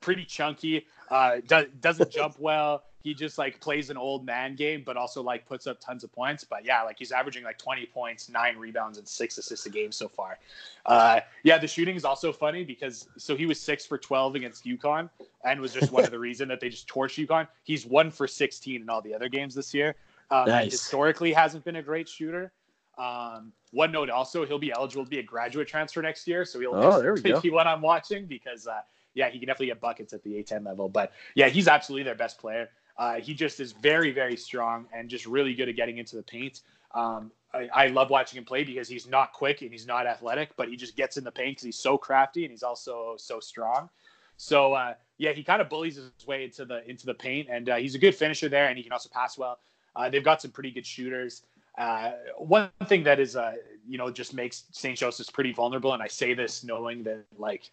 [0.00, 2.82] pretty chunky, uh, does, doesn't jump well.
[3.02, 6.12] He just like plays an old man game, but also like puts up tons of
[6.12, 6.44] points.
[6.44, 9.90] But yeah, like he's averaging like 20 points, nine rebounds, and six assists a game
[9.90, 10.38] so far.
[10.84, 14.64] Uh, yeah, the shooting is also funny because so he was six for 12 against
[14.64, 15.08] UConn
[15.44, 17.48] and was just one of the reason that they just torched UConn.
[17.64, 19.94] He's one for 16 in all the other games this year.
[20.30, 20.70] Um, nice.
[20.70, 22.52] Historically, hasn't been a great shooter.
[22.98, 26.60] Um, one note also, he'll be eligible to be a graduate transfer next year, so
[26.60, 27.40] he'll oh, there we go.
[27.40, 28.80] be what I'm watching because uh,
[29.14, 30.88] yeah, he can definitely get buckets at the A10 level.
[30.88, 32.68] But yeah, he's absolutely their best player.
[33.00, 36.22] Uh, he just is very very strong and just really good at getting into the
[36.22, 36.60] paint.
[36.94, 40.50] Um, I, I, love watching him play because he's not quick and he's not athletic,
[40.56, 43.40] but he just gets in the paint because he's so crafty and he's also so
[43.40, 43.88] strong.
[44.36, 47.70] So uh, yeah, he kind of bullies his way into the into the paint, and
[47.70, 49.60] uh, he's a good finisher there, and he can also pass well.
[49.96, 51.42] Uh, they've got some pretty good shooters.
[51.78, 53.54] Uh, one thing that is, uh,
[53.88, 54.98] you know, just makes St.
[54.98, 57.70] Joseph's pretty vulnerable, and I say this knowing that like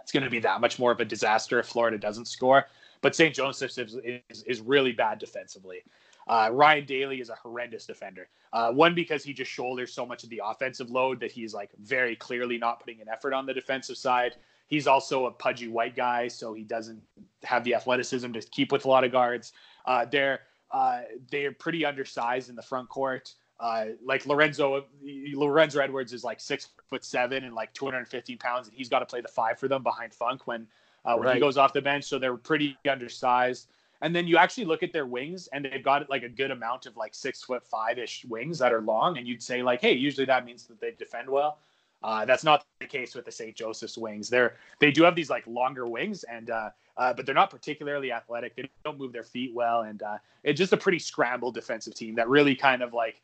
[0.00, 2.66] it's going to be that much more of a disaster if Florida doesn't score.
[3.00, 3.34] But St.
[3.34, 3.96] Joseph's is,
[4.30, 5.82] is, is really bad defensively.
[6.28, 8.28] Uh, Ryan Daly is a horrendous defender.
[8.52, 11.70] Uh, one because he just shoulders so much of the offensive load that he's like
[11.82, 14.36] very clearly not putting an effort on the defensive side.
[14.66, 17.02] He's also a pudgy white guy, so he doesn't
[17.42, 19.52] have the athleticism to keep with a lot of guards.
[19.86, 20.40] Uh, they're
[20.70, 23.34] uh, they're pretty undersized in the front court.
[23.58, 28.76] Uh, like Lorenzo, Lorenzo Edwards is like six foot seven and like 215 pounds, and
[28.76, 30.66] he's got to play the five for them behind Funk when
[31.04, 31.34] uh, when right.
[31.34, 32.04] he goes off the bench.
[32.04, 33.68] So they're pretty undersized.
[34.00, 36.86] And then you actually look at their wings, and they've got like a good amount
[36.86, 39.92] of like six foot five ish wings that are long, and you'd say like, hey,
[39.92, 41.58] usually that means that they defend well.
[42.02, 43.56] Uh, that's not the case with the St.
[43.56, 44.28] Joseph's wings.
[44.28, 48.12] They're they do have these like longer wings, and uh, uh, but they're not particularly
[48.12, 48.54] athletic.
[48.54, 52.14] They don't move their feet well, and uh, it's just a pretty scrambled defensive team
[52.14, 53.20] that really kind of like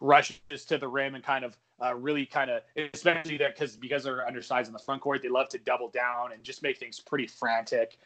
[0.00, 4.04] rushes to the rim and kind of uh, really kind of especially that because because
[4.04, 7.00] they're undersized in the front court, they love to double down and just make things
[7.00, 7.98] pretty frantic.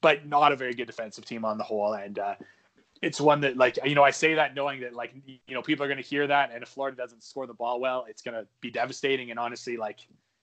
[0.00, 2.34] But not a very good defensive team on the whole, and uh,
[3.02, 5.84] it's one that like you know I say that knowing that like you know people
[5.84, 8.34] are going to hear that, and if Florida doesn't score the ball well, it's going
[8.34, 9.30] to be devastating.
[9.30, 10.00] And honestly, like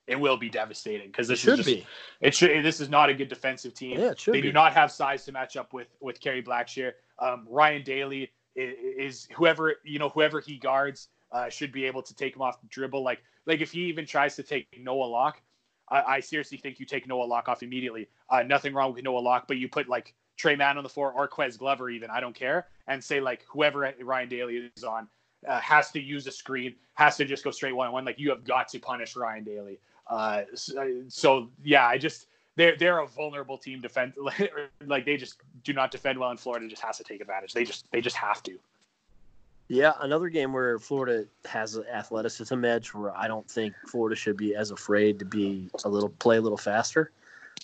[0.08, 1.86] it will be devastating because this should just, be.
[2.22, 2.64] It should.
[2.64, 4.00] This is not a good defensive team.
[4.00, 4.48] Yeah, it should they be.
[4.48, 6.94] do not have size to match up with with Kerry Blackshear.
[7.20, 12.16] Um, Ryan Daly is, whoever you know whoever he guards uh, should be able to
[12.16, 13.04] take him off the dribble.
[13.04, 15.42] Like like if he even tries to take Noah Locke,
[15.90, 18.08] I, I seriously think you take Noah Locke off immediately.
[18.30, 21.12] Uh, nothing wrong with Noah Locke, but you put like Tre Mann on the floor
[21.12, 22.10] or Ques Glover even.
[22.10, 25.08] I don't care, and say like whoever Ryan Daly is on
[25.48, 28.06] uh, has to use a screen, has to just go straight one on one.
[28.06, 29.80] Like you have got to punish Ryan Daly.
[30.10, 32.28] Uh, so, so, yeah, I just
[32.58, 34.14] they're they're a vulnerable team defend
[34.86, 37.54] like they just do not defend well in Florida just has to take advantage.
[37.54, 38.60] They just they just have to.
[39.70, 44.38] Yeah, another game where Florida has an athleticism edge where I don't think Florida should
[44.38, 47.12] be as afraid to be a little play a little faster.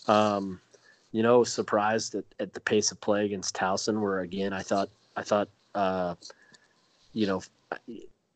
[0.08, 0.60] Um,
[1.12, 4.90] you know, surprised at, at the pace of play against Towson, where again I thought
[5.18, 6.16] I thought uh,
[7.14, 7.42] you know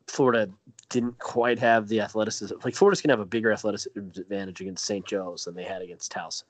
[0.07, 0.49] Florida
[0.89, 2.55] didn't quite have the athleticism.
[2.63, 5.05] Like Florida's gonna have a bigger athleticism advantage against St.
[5.05, 6.43] Joe's than they had against Towson.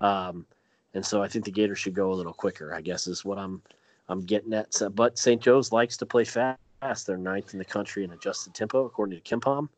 [0.00, 0.46] Um,
[0.94, 2.74] and so I think the Gators should go a little quicker.
[2.74, 3.62] I guess is what I'm
[4.08, 4.80] I'm getting at.
[4.94, 5.40] But St.
[5.40, 6.58] Joe's likes to play fast.
[7.06, 9.68] They're ninth in the country in adjusted tempo according to KenPom,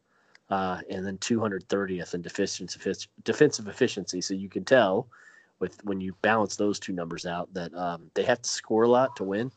[0.51, 2.23] uh, and then 230th in
[3.25, 4.21] defensive efficiency.
[4.21, 5.09] So you can tell
[5.61, 8.89] with when you balance those two numbers out that um, they have to score a
[8.89, 9.51] lot to win.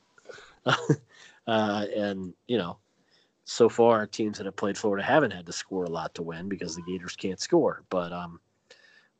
[0.65, 2.77] uh, and you know
[3.51, 6.47] so far teams that have played Florida haven't had to score a lot to win
[6.47, 7.83] because the Gators can't score.
[7.89, 8.39] But um,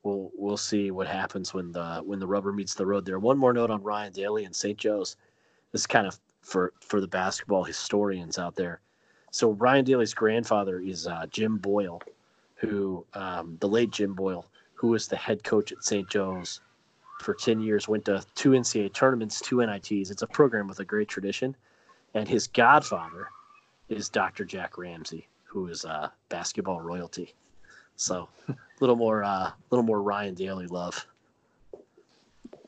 [0.04, 3.06] we'll we'll see what happens when the when the rubber meets the road.
[3.06, 3.20] There.
[3.20, 4.78] One more note on Ryan Daly and St.
[4.78, 5.18] Joe's.
[5.74, 8.80] This is kind of for for the basketball historians out there.
[9.32, 12.02] So Ryan Daly's grandfather is uh, Jim Boyle,
[12.56, 16.10] who um, the late Jim Boyle, who was the head coach at St.
[16.10, 16.62] Joe's
[17.20, 20.10] for ten years, went to two NCAA tournaments, two NITs.
[20.10, 21.54] It's a program with a great tradition,
[22.14, 23.28] and his godfather
[23.92, 24.46] is Dr.
[24.46, 27.34] Jack Ramsay, who is uh, basketball royalty.
[27.96, 31.06] So a little more, a uh, little more Ryan Daly love.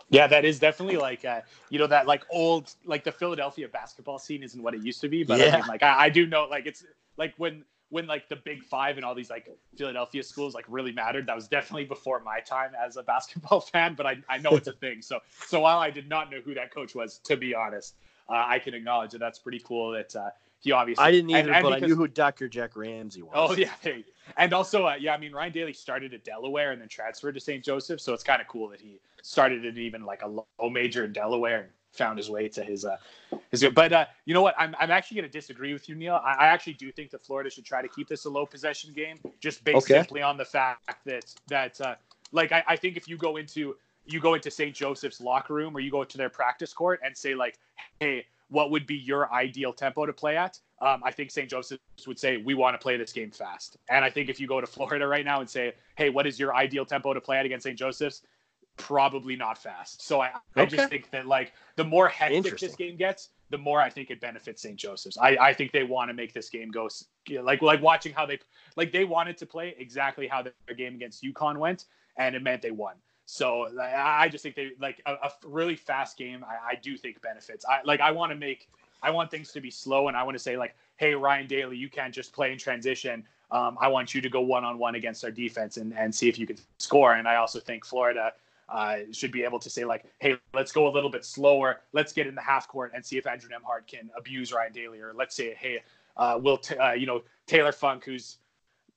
[0.10, 4.20] Yeah, that is definitely like uh, you know that like old like the Philadelphia basketball
[4.20, 5.56] scene isn't what it used to be, but yeah.
[5.56, 6.86] I mean, like I, I do know like it's
[7.18, 10.92] like when when like the Big Five and all these like Philadelphia schools like really
[10.92, 11.26] mattered.
[11.26, 14.68] That was definitely before my time as a basketball fan, but I, I know it's
[14.68, 15.02] a thing.
[15.02, 17.96] So so while I did not know who that coach was, to be honest,
[18.30, 20.30] uh, I can acknowledge that that's pretty cool that uh,
[20.64, 22.48] he obviously I didn't either, and, and but because, I knew who Dr.
[22.48, 23.32] Jack Ramsay was.
[23.36, 23.74] Oh yeah,
[24.38, 27.42] and also uh, yeah, I mean Ryan Daly started at Delaware and then transferred to
[27.42, 27.64] St.
[27.64, 31.04] Joseph, so it's kind of cool that he started at even like a low major
[31.04, 32.96] in Delaware and found his way to his uh
[33.52, 33.66] his.
[33.76, 34.56] But uh, you know what?
[34.58, 36.16] I'm I'm actually going to disagree with you, Neil.
[36.24, 38.94] I, I, actually do think that Florida should try to keep this a low possession
[38.94, 39.96] game, just based okay.
[39.96, 41.96] simply on the fact that that uh,
[42.32, 44.74] like I, I think if you go into you go into St.
[44.74, 47.58] Joseph's locker room or you go to their practice court and say like,
[48.00, 50.60] hey what would be your ideal tempo to play at?
[50.80, 51.50] Um, I think St.
[51.50, 53.78] Joseph's would say we want to play this game fast.
[53.90, 56.40] And I think if you go to Florida right now and say, hey, what is
[56.40, 57.78] your ideal tempo to play at against St.
[57.78, 58.22] Joseph's?
[58.78, 60.04] Probably not fast.
[60.04, 60.62] So I, okay.
[60.62, 64.12] I just think that like the more hectic this game gets, the more I think
[64.12, 64.76] it benefits St.
[64.76, 65.18] Joseph's.
[65.18, 66.90] I, I think they want to make this game go
[67.42, 68.40] like like watching how they
[68.76, 71.86] like they wanted to play exactly how their game against UConn went,
[72.18, 72.96] and it meant they won.
[73.26, 76.44] So I just think they like a, a really fast game.
[76.44, 77.66] I, I, do think benefits.
[77.66, 78.70] I like I want to make
[79.02, 81.78] I want things to be slow, and I want to say like, hey Ryan Daly,
[81.78, 83.24] you can't just play in transition.
[83.50, 86.28] Um, I want you to go one on one against our defense and and see
[86.28, 87.14] if you can score.
[87.14, 88.34] And I also think Florida.
[88.70, 91.82] Uh, should be able to say like, hey, let's go a little bit slower.
[91.92, 95.00] Let's get in the half court and see if Andrew Nembhard can abuse Ryan Daly,
[95.00, 95.84] or let's say, hey,
[96.18, 98.38] uh, will t- uh, you know Taylor Funk, who's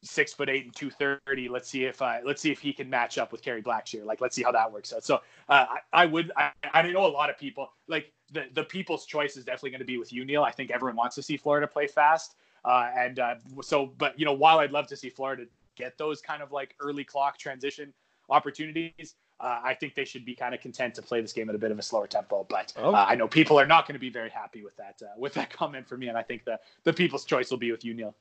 [0.06, 1.48] six foot eight and two thirty.
[1.48, 4.04] Let's see if uh, let's see if he can match up with Kerry Blackshear.
[4.04, 5.04] Like let's see how that works out.
[5.04, 5.16] So
[5.48, 9.06] uh, I, I, would I, I know a lot of people like the the people's
[9.06, 10.42] choice is definitely going to be with you, Neil.
[10.42, 12.36] I think everyone wants to see Florida play fast.
[12.64, 15.44] Uh, and uh, so, but you know, while I'd love to see Florida
[15.76, 17.92] get those kind of like early clock transition
[18.28, 21.54] opportunities, uh, I think they should be kind of content to play this game at
[21.54, 22.44] a bit of a slower tempo.
[22.48, 25.14] But uh, I know people are not going to be very happy with that uh,
[25.16, 27.84] with that comment for me, and I think the the people's choice will be with
[27.84, 28.14] you, Neil.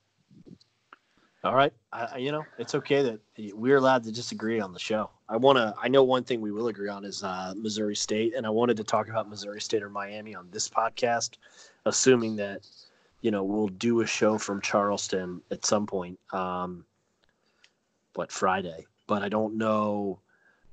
[1.45, 3.19] All right, I, you know it's okay that
[3.53, 5.11] we're allowed to disagree on the show.
[5.29, 5.75] I want to.
[5.79, 8.77] I know one thing we will agree on is uh, Missouri State, and I wanted
[8.77, 11.37] to talk about Missouri State or Miami on this podcast,
[11.85, 12.61] assuming that
[13.21, 16.17] you know we'll do a show from Charleston at some point.
[16.33, 16.83] Um,
[18.15, 18.87] what Friday?
[19.05, 20.17] But I don't know.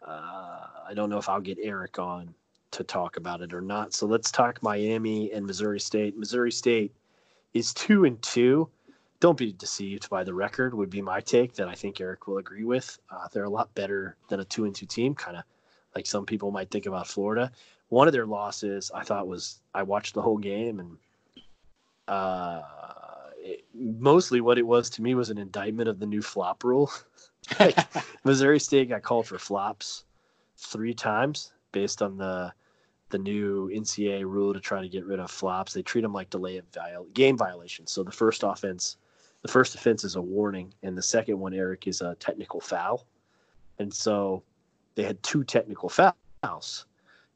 [0.03, 2.33] Uh, I don't know if I'll get Eric on
[2.71, 3.93] to talk about it or not.
[3.93, 6.17] So let's talk Miami and Missouri State.
[6.17, 6.95] Missouri State
[7.53, 8.71] is two and two
[9.23, 12.39] don't be deceived by the record would be my take that I think Eric will
[12.39, 12.99] agree with.
[13.09, 15.45] Uh, they're a lot better than a two and two team, kind of
[15.95, 17.53] like some people might think about Florida.
[17.89, 20.97] One of their losses I thought was I watched the whole game and
[22.09, 22.63] uh,
[23.39, 26.91] it, mostly what it was to me was an indictment of the new flop rule.
[27.61, 27.77] like,
[28.25, 30.03] Missouri State got called for flops
[30.57, 32.53] three times based on the
[33.11, 35.75] the new NCAA rule to try to get rid of flops.
[35.75, 37.93] They treat them like delay of viol- game violations.
[37.93, 38.97] So the first offense
[39.43, 43.07] the first offense is a warning, and the second one, Eric, is a technical foul.
[43.79, 44.43] And so
[44.95, 46.87] they had two technical fouls.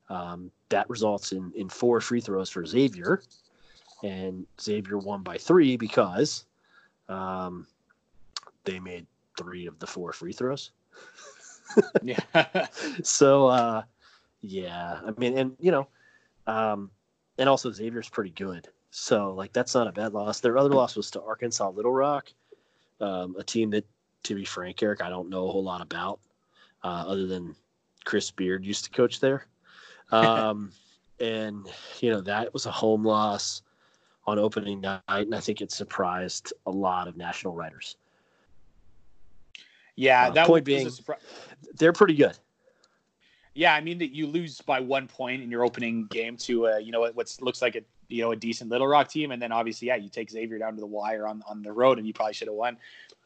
[0.08, 3.22] Um, that results in in four free throws for Xavier,
[4.04, 6.44] and Xavier won by three because
[7.08, 7.66] um,
[8.64, 10.70] they made three of the four free throws.
[12.02, 12.20] yeah.
[13.02, 13.82] so uh,
[14.42, 15.88] yeah, I mean, and you know,
[16.46, 16.90] um,
[17.38, 18.68] and also Xavier's pretty good.
[18.98, 20.40] So like that's not a bad loss.
[20.40, 22.32] Their other loss was to Arkansas Little Rock,
[23.02, 23.84] um, a team that,
[24.22, 26.18] to be frank, Eric, I don't know a whole lot about,
[26.82, 27.54] uh, other than
[28.06, 29.46] Chris Beard used to coach there.
[30.12, 30.70] Um,
[31.18, 31.66] and
[32.00, 33.62] you know that was a home loss
[34.24, 37.96] on opening night, and I think it surprised a lot of national writers.
[39.96, 40.90] Yeah, Uh, that point a being-
[41.74, 42.38] They're pretty good.
[43.54, 46.76] Yeah, I mean that you lose by one point in your opening game to uh,
[46.76, 49.52] you know what looks like a you know a decent Little Rock team, and then
[49.52, 52.12] obviously yeah you take Xavier down to the wire on on the road, and you
[52.12, 52.76] probably should have won.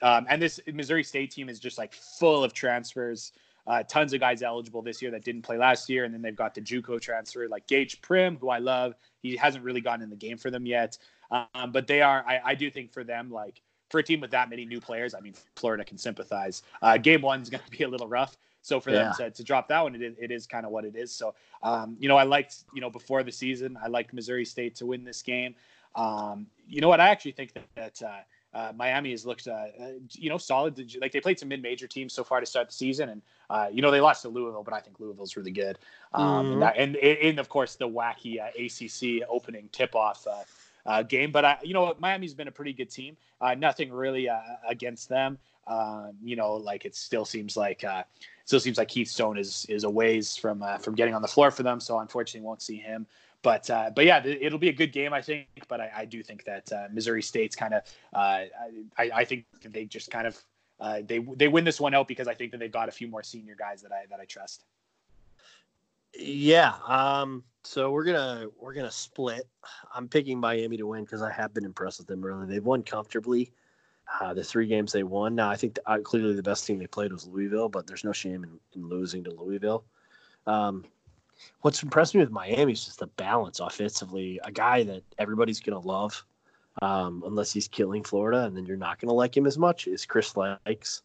[0.02, 3.32] Um, and this Missouri State team is just like full of transfers.
[3.66, 6.34] Uh, tons of guys eligible this year that didn't play last year, and then they've
[6.34, 8.94] got the JUCO transfer like Gaige Prim, who I love.
[9.22, 10.96] He hasn't really gotten in the game for them yet,
[11.30, 12.24] um, but they are.
[12.26, 13.60] I, I do think for them like
[13.90, 16.62] for a team with that many new players, I mean Florida can sympathize.
[16.80, 18.36] Uh, game one's going to be a little rough.
[18.62, 19.12] So for them Yeah.
[19.12, 21.10] to, to drop that one, it is, it is kind of what it is.
[21.12, 24.74] So, um, you know, I liked, you know, before the season, I liked Missouri State
[24.76, 25.54] to win this game.
[25.94, 27.00] Um, you know what?
[27.00, 30.78] I actually think that, that uh, uh, Miami has looked, uh, uh, you know, solid.
[31.00, 33.82] Like they played some mid-major teams so far to start the season, and uh, you
[33.82, 35.78] know they lost to Louisville, but I think Louisville's really good.
[36.12, 36.52] Um, Mhm.
[36.52, 40.44] and, that, and and of course the wacky uh, ACC opening tip-off uh,
[40.86, 41.32] uh, game.
[41.32, 41.94] But I, you know.
[41.98, 43.16] Miami's been a pretty good team.
[43.40, 45.38] Uh, nothing really uh, against them.
[45.70, 48.02] Um, you know, like it still seems like uh,
[48.44, 51.28] still seems like Keith Stone is is a ways from uh, from getting on the
[51.28, 51.78] floor for them.
[51.78, 53.06] So unfortunately, won't see him.
[53.42, 55.46] But uh, but yeah, it'll be a good game, I think.
[55.68, 58.44] But I, I do think that uh, Missouri State's kind of uh,
[58.98, 60.42] I, I think they just kind of
[60.80, 63.08] uh, they they win this one out because I think that they've got a few
[63.08, 64.64] more senior guys that I that I trust.
[66.18, 66.74] Yeah.
[66.86, 69.46] Um, so we're gonna we're gonna split.
[69.94, 72.20] I'm picking Miami to win because I have been impressed with them.
[72.20, 73.52] Really, they've won comfortably.
[74.18, 75.34] Uh, the three games they won.
[75.34, 78.12] Now I think uh, clearly the best team they played was Louisville, but there's no
[78.12, 79.84] shame in, in losing to Louisville.
[80.46, 80.84] Um,
[81.60, 84.40] what's impressed me with Miami is just the balance offensively.
[84.44, 86.24] A guy that everybody's gonna love,
[86.82, 89.86] um, unless he's killing Florida, and then you're not gonna like him as much.
[89.86, 91.02] Is Chris Lykes,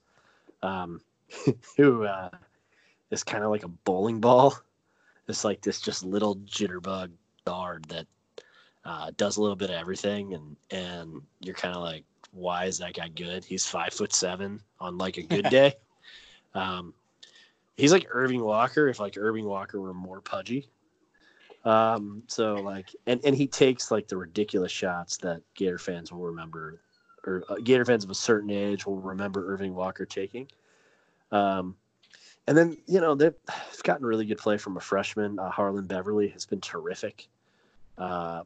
[0.63, 1.01] um,
[1.77, 2.29] who uh,
[3.11, 4.55] is kind of like a bowling ball.
[5.27, 7.09] It's like this just little jitterbug
[7.45, 8.07] guard that
[8.83, 12.03] uh, does a little bit of everything, and and you're kind of like,
[12.35, 13.45] why is that guy good?
[13.45, 15.73] He's five foot seven on like a good day.
[16.53, 16.93] um,
[17.77, 20.67] he's like Erving Walker if like Erving Walker were more pudgy.
[21.63, 26.21] Um, so like, and and he takes like the ridiculous shots that Gator fans will
[26.21, 26.81] remember,
[27.25, 30.47] or uh, Gator fans of a certain age will remember Erving Walker taking.
[31.31, 31.75] Um,
[32.47, 33.33] and then you know they've
[33.83, 35.39] gotten really good play from a freshman.
[35.39, 37.27] Uh, Harlond Beverly has been terrific,
[37.97, 38.43] uh,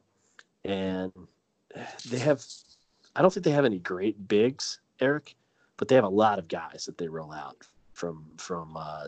[0.63, 1.11] and
[2.09, 2.45] they have.
[3.16, 5.36] I don't think they have any great bigs, Eric,
[5.78, 7.57] but they have a lot of guys that they roll out
[7.93, 9.07] from from uh,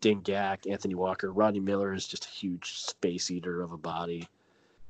[0.00, 4.28] Deng Gak, Anthony Walker, Rodney Miller is just a huge space eater of a body.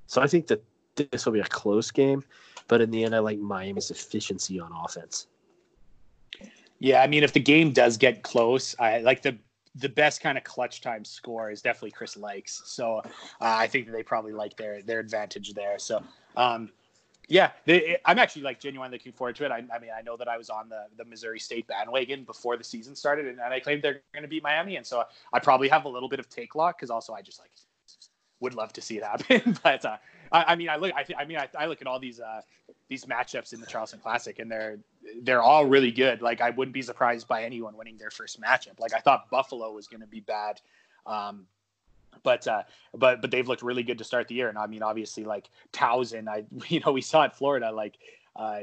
[0.06, 0.62] So I think that
[0.96, 2.24] this will be a close game,
[2.68, 5.26] but in the end, I like Miami's efficiency on offense.
[6.78, 9.36] Yeah, I mean, if the game does get close, I like the
[9.76, 12.62] the best kind of clutch time score is definitely Chris Lykes.
[12.64, 13.02] So uh,
[13.40, 15.78] I think that they probably like their their advantage there.
[15.78, 16.02] So
[16.36, 16.70] um,
[17.30, 19.52] yeah, they, I'm actually like genuinely looking forward to it.
[19.52, 22.56] I, I mean, I know that I was on the the Missouri State bandwagon before
[22.56, 25.38] the season started, and, and I claimed they're going to beat Miami, and so I
[25.38, 27.50] probably have a little bit of take lock because also I just like
[28.40, 29.56] would love to see it happen.
[29.62, 29.96] but uh,
[30.32, 32.18] I, I mean, I look, I, th- I mean, I, I look at all these
[32.18, 32.40] uh,
[32.88, 34.80] these matchups in the Charleston Classic, and they're
[35.22, 36.22] they're all really good.
[36.22, 38.80] Like I wouldn't be surprised by anyone winning their first matchup.
[38.80, 40.60] Like I thought Buffalo was going to be bad,
[41.06, 41.46] um,
[42.22, 42.62] but uh,
[42.94, 44.48] but but they've looked really good to start the year.
[44.48, 47.98] And I mean, obviously, like Towson, I you know we saw at Florida, like
[48.36, 48.60] uh,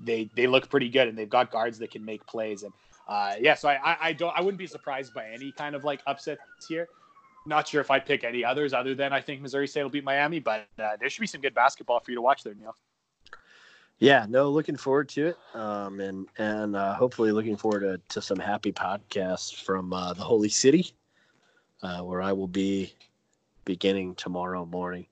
[0.00, 2.62] they they look pretty good, and they've got guards that can make plays.
[2.62, 2.72] And
[3.08, 5.84] uh, yeah, so I, I I don't I wouldn't be surprised by any kind of
[5.84, 6.88] like upsets here.
[7.46, 10.04] Not sure if I'd pick any others other than I think Missouri State will beat
[10.04, 12.76] Miami, but uh, there should be some good basketball for you to watch there, Neil.
[13.98, 18.22] Yeah, no, looking forward to it, um, and and uh, hopefully looking forward to, to
[18.22, 20.92] some happy podcasts from uh, the Holy City,
[21.82, 22.92] uh, where I will be
[23.64, 25.06] beginning tomorrow morning.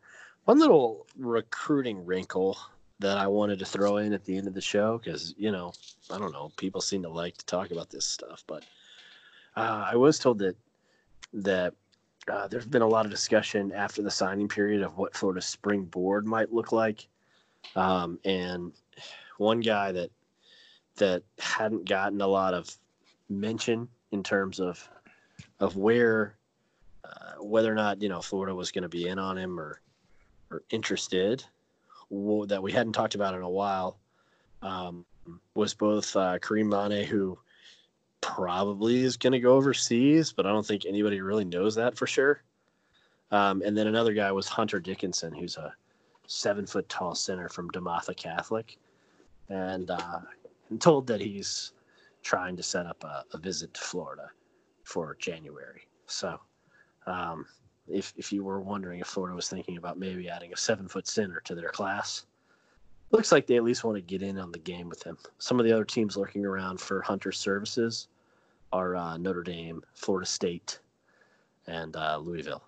[0.45, 2.59] One little recruiting wrinkle
[3.01, 5.73] that I wanted to throw in at the end of the show because you know
[6.11, 8.65] I don't know people seem to like to talk about this stuff, but
[9.57, 10.57] uh, I was told that
[11.33, 11.75] that
[12.31, 15.85] uh, there's been a lot of discussion after the signing period of what Florida's spring
[15.85, 17.07] board might look like.
[17.77, 18.73] Um, and
[19.39, 20.11] one guy that
[20.97, 22.75] that hadn't gotten a lot of
[23.29, 24.89] mention in terms of
[25.61, 26.38] of where
[27.05, 29.81] uh, whether or not you know Florida was going to be in on him or
[30.51, 31.45] or interested
[32.11, 33.99] that we hadn't talked about in a while
[34.63, 35.05] um,
[35.55, 37.39] was both uh, Karim Mane, who
[38.21, 42.07] probably is going to go overseas, but I don't think anybody really knows that for
[42.07, 42.43] sure.
[43.31, 45.75] Um, and then another guy was Hunter Dickinson, who's a
[46.27, 48.79] seven foot tall center from DeMatha Catholic,
[49.49, 50.21] and uh,
[50.71, 51.73] I'm told that he's
[52.23, 54.31] trying to set up a, a visit to Florida
[54.83, 55.87] for January.
[56.07, 56.41] So,
[57.09, 57.47] um,
[57.89, 61.07] if if you were wondering if Florida was thinking about maybe adding a seven foot
[61.07, 62.27] center to their class,
[63.11, 65.17] looks like they at least want to get in on the game with him.
[65.39, 68.09] Some of the other teams lurking around for Hunter's services
[68.73, 70.79] are uh, Notre Dame, Florida State,
[71.67, 72.63] and uh, Louisville.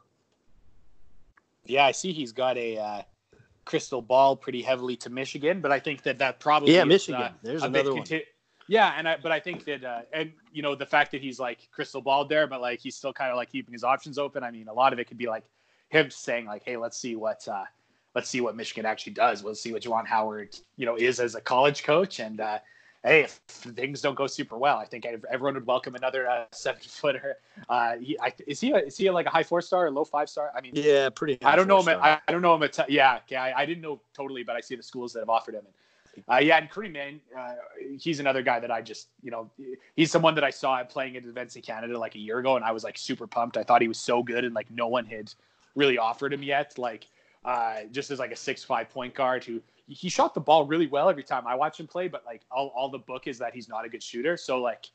[1.67, 3.03] Yeah, I see he's got a uh,
[3.67, 7.21] crystal ball pretty heavily to Michigan, but I think that that probably yeah is, Michigan.
[7.21, 8.07] uh, There's a another bit one.
[8.07, 8.25] conti-
[8.71, 11.41] yeah, and I but I think that uh, and you know the fact that he's
[11.41, 14.45] like crystal balled there, but like he's still kind of like keeping his options open.
[14.45, 15.43] I mean, a lot of it could be like
[15.89, 17.65] him saying like, "Hey, let's see what uh,
[18.15, 19.43] let's see what Michigan actually does.
[19.43, 22.61] Let's see what Juwan Howard you know is as a college coach." And uh,
[23.03, 26.81] hey, if things don't go super well, I think everyone would welcome another uh, seven
[26.87, 27.39] footer.
[27.69, 29.91] Uh, he, I, is he a, is he a, like a high four star or
[29.91, 30.53] low five star?
[30.57, 31.39] I mean, Yeah, pretty.
[31.43, 31.89] I don't know him.
[31.89, 32.63] At, I, I don't know him.
[32.63, 33.43] At t- yeah, yeah.
[33.43, 35.63] I, I didn't know totally, but I see the schools that have offered him.
[35.65, 35.75] And,
[36.31, 37.53] uh, yeah, and Karim, man, uh,
[37.99, 39.51] he's another guy that I just, you know,
[39.97, 42.65] he's someone that I saw playing at events in Canada like a year ago, and
[42.65, 43.57] I was like super pumped.
[43.57, 45.33] I thought he was so good, and like no one had
[45.75, 46.79] really offered him yet.
[46.79, 47.07] Like,
[47.45, 50.87] uh, just as like a six five point guard who he shot the ball really
[50.87, 53.55] well every time I watch him play, but like all, all the book is that
[53.55, 54.37] he's not a good shooter.
[54.37, 54.87] So like,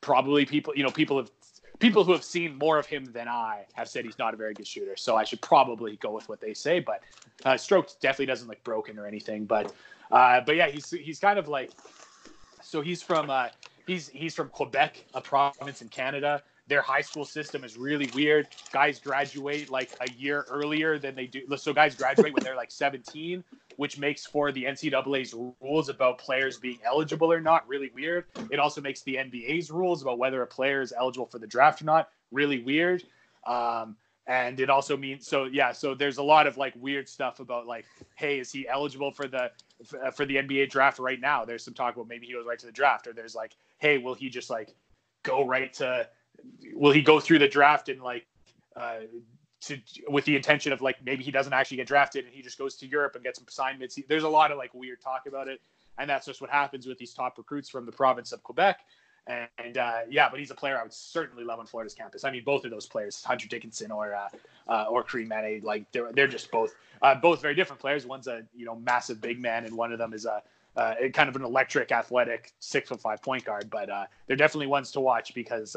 [0.00, 1.30] probably people, you know, people have
[1.78, 4.54] people who have seen more of him than I have said he's not a very
[4.54, 4.96] good shooter.
[4.96, 6.78] So I should probably go with what they say.
[6.78, 7.02] But
[7.44, 9.46] uh, stroke definitely doesn't look broken or anything.
[9.46, 9.74] But
[10.12, 11.72] uh, but yeah, he's he's kind of like
[12.60, 13.48] so he's from uh,
[13.86, 16.42] he's he's from Quebec, a province in Canada.
[16.68, 18.46] Their high school system is really weird.
[18.72, 21.40] Guys graduate like a year earlier than they do.
[21.56, 23.42] So guys graduate when they're like 17,
[23.76, 28.26] which makes for the NCAA's rules about players being eligible or not really weird.
[28.50, 31.82] It also makes the NBA's rules about whether a player is eligible for the draft
[31.82, 33.02] or not really weird.
[33.46, 33.96] Um,
[34.26, 35.72] and it also means so yeah.
[35.72, 39.26] So there's a lot of like weird stuff about like, hey, is he eligible for
[39.26, 39.50] the
[39.84, 41.44] for the NBA draft right now?
[41.44, 43.98] There's some talk about maybe he goes right to the draft, or there's like, hey,
[43.98, 44.74] will he just like
[45.22, 46.08] go right to
[46.74, 48.26] will he go through the draft and like
[48.76, 49.00] uh,
[49.62, 49.78] to
[50.08, 52.76] with the intention of like maybe he doesn't actually get drafted and he just goes
[52.76, 53.98] to Europe and gets some assignments.
[54.08, 55.60] There's a lot of like weird talk about it,
[55.98, 58.80] and that's just what happens with these top recruits from the province of Quebec.
[59.26, 62.24] And, uh, yeah, but he's a player I would certainly love on Florida's campus.
[62.24, 64.28] I mean, both of those players, Hunter Dickinson or uh,
[64.66, 68.04] uh, or Karim Mane, like they're they're just both uh, both very different players.
[68.04, 70.42] One's a you know massive big man, and one of them is a
[70.76, 73.70] uh, kind of an electric, athletic, six foot five point guard.
[73.70, 75.76] But uh, they're definitely ones to watch because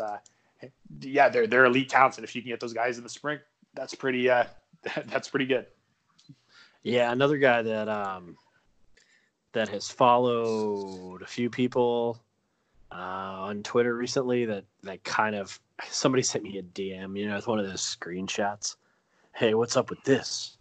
[1.01, 3.37] yeah, they're they're elite talents, and if you can get those guys in the spring,
[3.75, 4.25] that's pretty
[5.05, 5.67] that's pretty good.
[6.81, 8.37] Yeah, another guy that um
[9.51, 12.24] that has followed a few people
[12.95, 17.35] uh, on Twitter recently that that kind of somebody sent me a DM, you know,
[17.35, 18.75] with one of those screenshots.
[19.33, 20.57] Hey, what's up with this?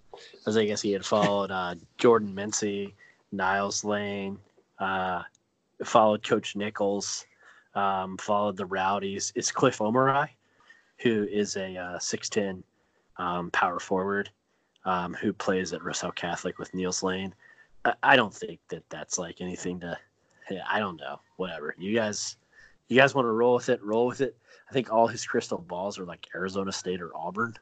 [0.47, 2.93] As I guess he had followed uh, Jordan Mincy,
[3.33, 4.39] Niels Lane,
[4.79, 5.23] uh,
[5.85, 7.25] followed Coach Nichols,
[7.75, 9.33] um, followed the Rowdies.
[9.37, 10.29] It's Cliff Omoruyi,
[10.99, 12.63] who is a uh, 6'10
[13.17, 14.31] um, power forward
[14.85, 17.35] um, who plays at Roselle Catholic with Niels Lane.
[17.85, 19.99] I, I don't think that that's like anything to.
[20.51, 21.21] Yeah, I don't know.
[21.37, 22.37] Whatever you guys,
[22.89, 24.37] you guys want to roll with it, roll with it.
[24.69, 27.57] I think all his crystal balls are like Arizona State or Auburn.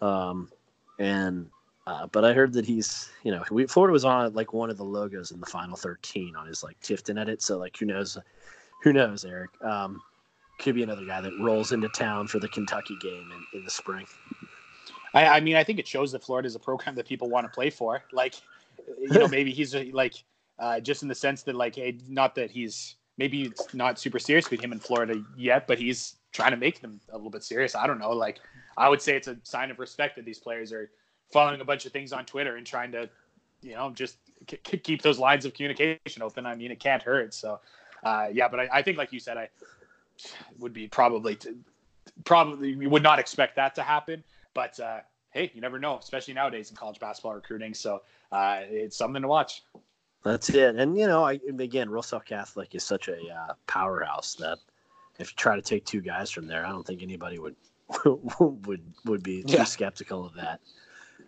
[0.00, 0.50] Um,
[0.98, 1.48] and
[1.86, 4.76] uh, but I heard that he's, you know, we, Florida was on like one of
[4.76, 7.42] the logos in the final 13 on his like Tifton edit.
[7.42, 8.16] So like, who knows,
[8.82, 9.50] who knows, Eric?
[9.62, 10.00] Um,
[10.58, 13.70] could be another guy that rolls into town for the Kentucky game in, in the
[13.70, 14.06] spring.
[15.14, 17.46] I, I mean, I think it shows that Florida is a program that people want
[17.46, 18.02] to play for.
[18.12, 18.34] Like,
[19.00, 20.14] you know, maybe he's like,
[20.62, 24.20] uh, just in the sense that like, hey, not that he's maybe it's not super
[24.20, 27.42] serious with him in Florida yet, but he's trying to make them a little bit
[27.42, 27.74] serious.
[27.74, 28.12] I don't know.
[28.12, 28.38] Like,
[28.76, 30.88] I would say it's a sign of respect that these players are
[31.32, 33.10] following a bunch of things on Twitter and trying to,
[33.60, 36.46] you know, just k- keep those lines of communication open.
[36.46, 37.34] I mean, it can't hurt.
[37.34, 37.58] So,
[38.04, 39.48] uh, yeah, but I, I, think, like you said, I
[40.60, 41.56] would be probably, to,
[42.24, 44.22] probably we would not expect that to happen.
[44.54, 47.74] But uh, hey, you never know, especially nowadays in college basketball recruiting.
[47.74, 49.64] So uh, it's something to watch.
[50.22, 50.76] That's it.
[50.76, 54.58] And you know, I, again, Roselle Catholic is such a uh, powerhouse that
[55.18, 57.56] if you try to take two guys from there, I don't think anybody would
[58.38, 59.64] would would be too Yeah.
[59.64, 60.60] skeptical of that.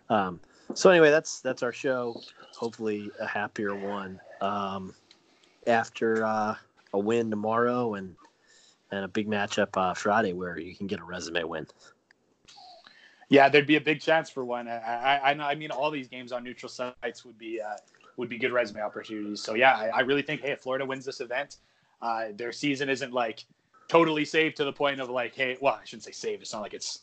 [0.09, 0.39] Um,
[0.73, 2.21] so anyway, that's that's our show.
[2.57, 4.93] Hopefully, a happier one um,
[5.67, 6.55] after uh,
[6.93, 8.15] a win tomorrow and
[8.91, 11.67] and a big matchup uh, Friday where you can get a resume win.
[13.29, 14.67] Yeah, there'd be a big chance for one.
[14.67, 17.77] I, I, I mean, all these games on neutral sites would be uh,
[18.17, 19.41] would be good resume opportunities.
[19.41, 21.57] So yeah, I, I really think hey, if Florida wins this event,
[22.01, 23.45] uh, their season isn't like
[23.87, 26.41] totally saved to the point of like, hey, well, I shouldn't say saved.
[26.41, 26.99] It's not like it's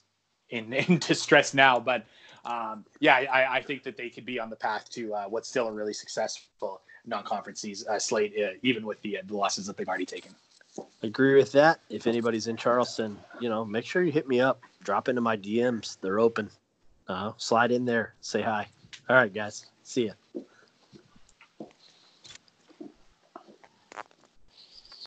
[0.50, 2.04] in, in distress now, but
[2.44, 5.48] um, yeah, I, I, think that they could be on the path to uh, what's
[5.48, 9.76] still a really successful non-conference uh, slate, uh, even with the, uh, the losses that
[9.76, 10.34] they've already taken.
[11.02, 11.80] Agree with that.
[11.88, 14.60] If anybody's in Charleston, you know, make sure you hit me up.
[14.82, 15.98] Drop into my DMs.
[16.00, 16.50] They're open.
[17.06, 18.14] Uh, slide in there.
[18.22, 18.66] Say hi.
[19.08, 19.66] All right, guys.
[19.82, 20.42] See ya.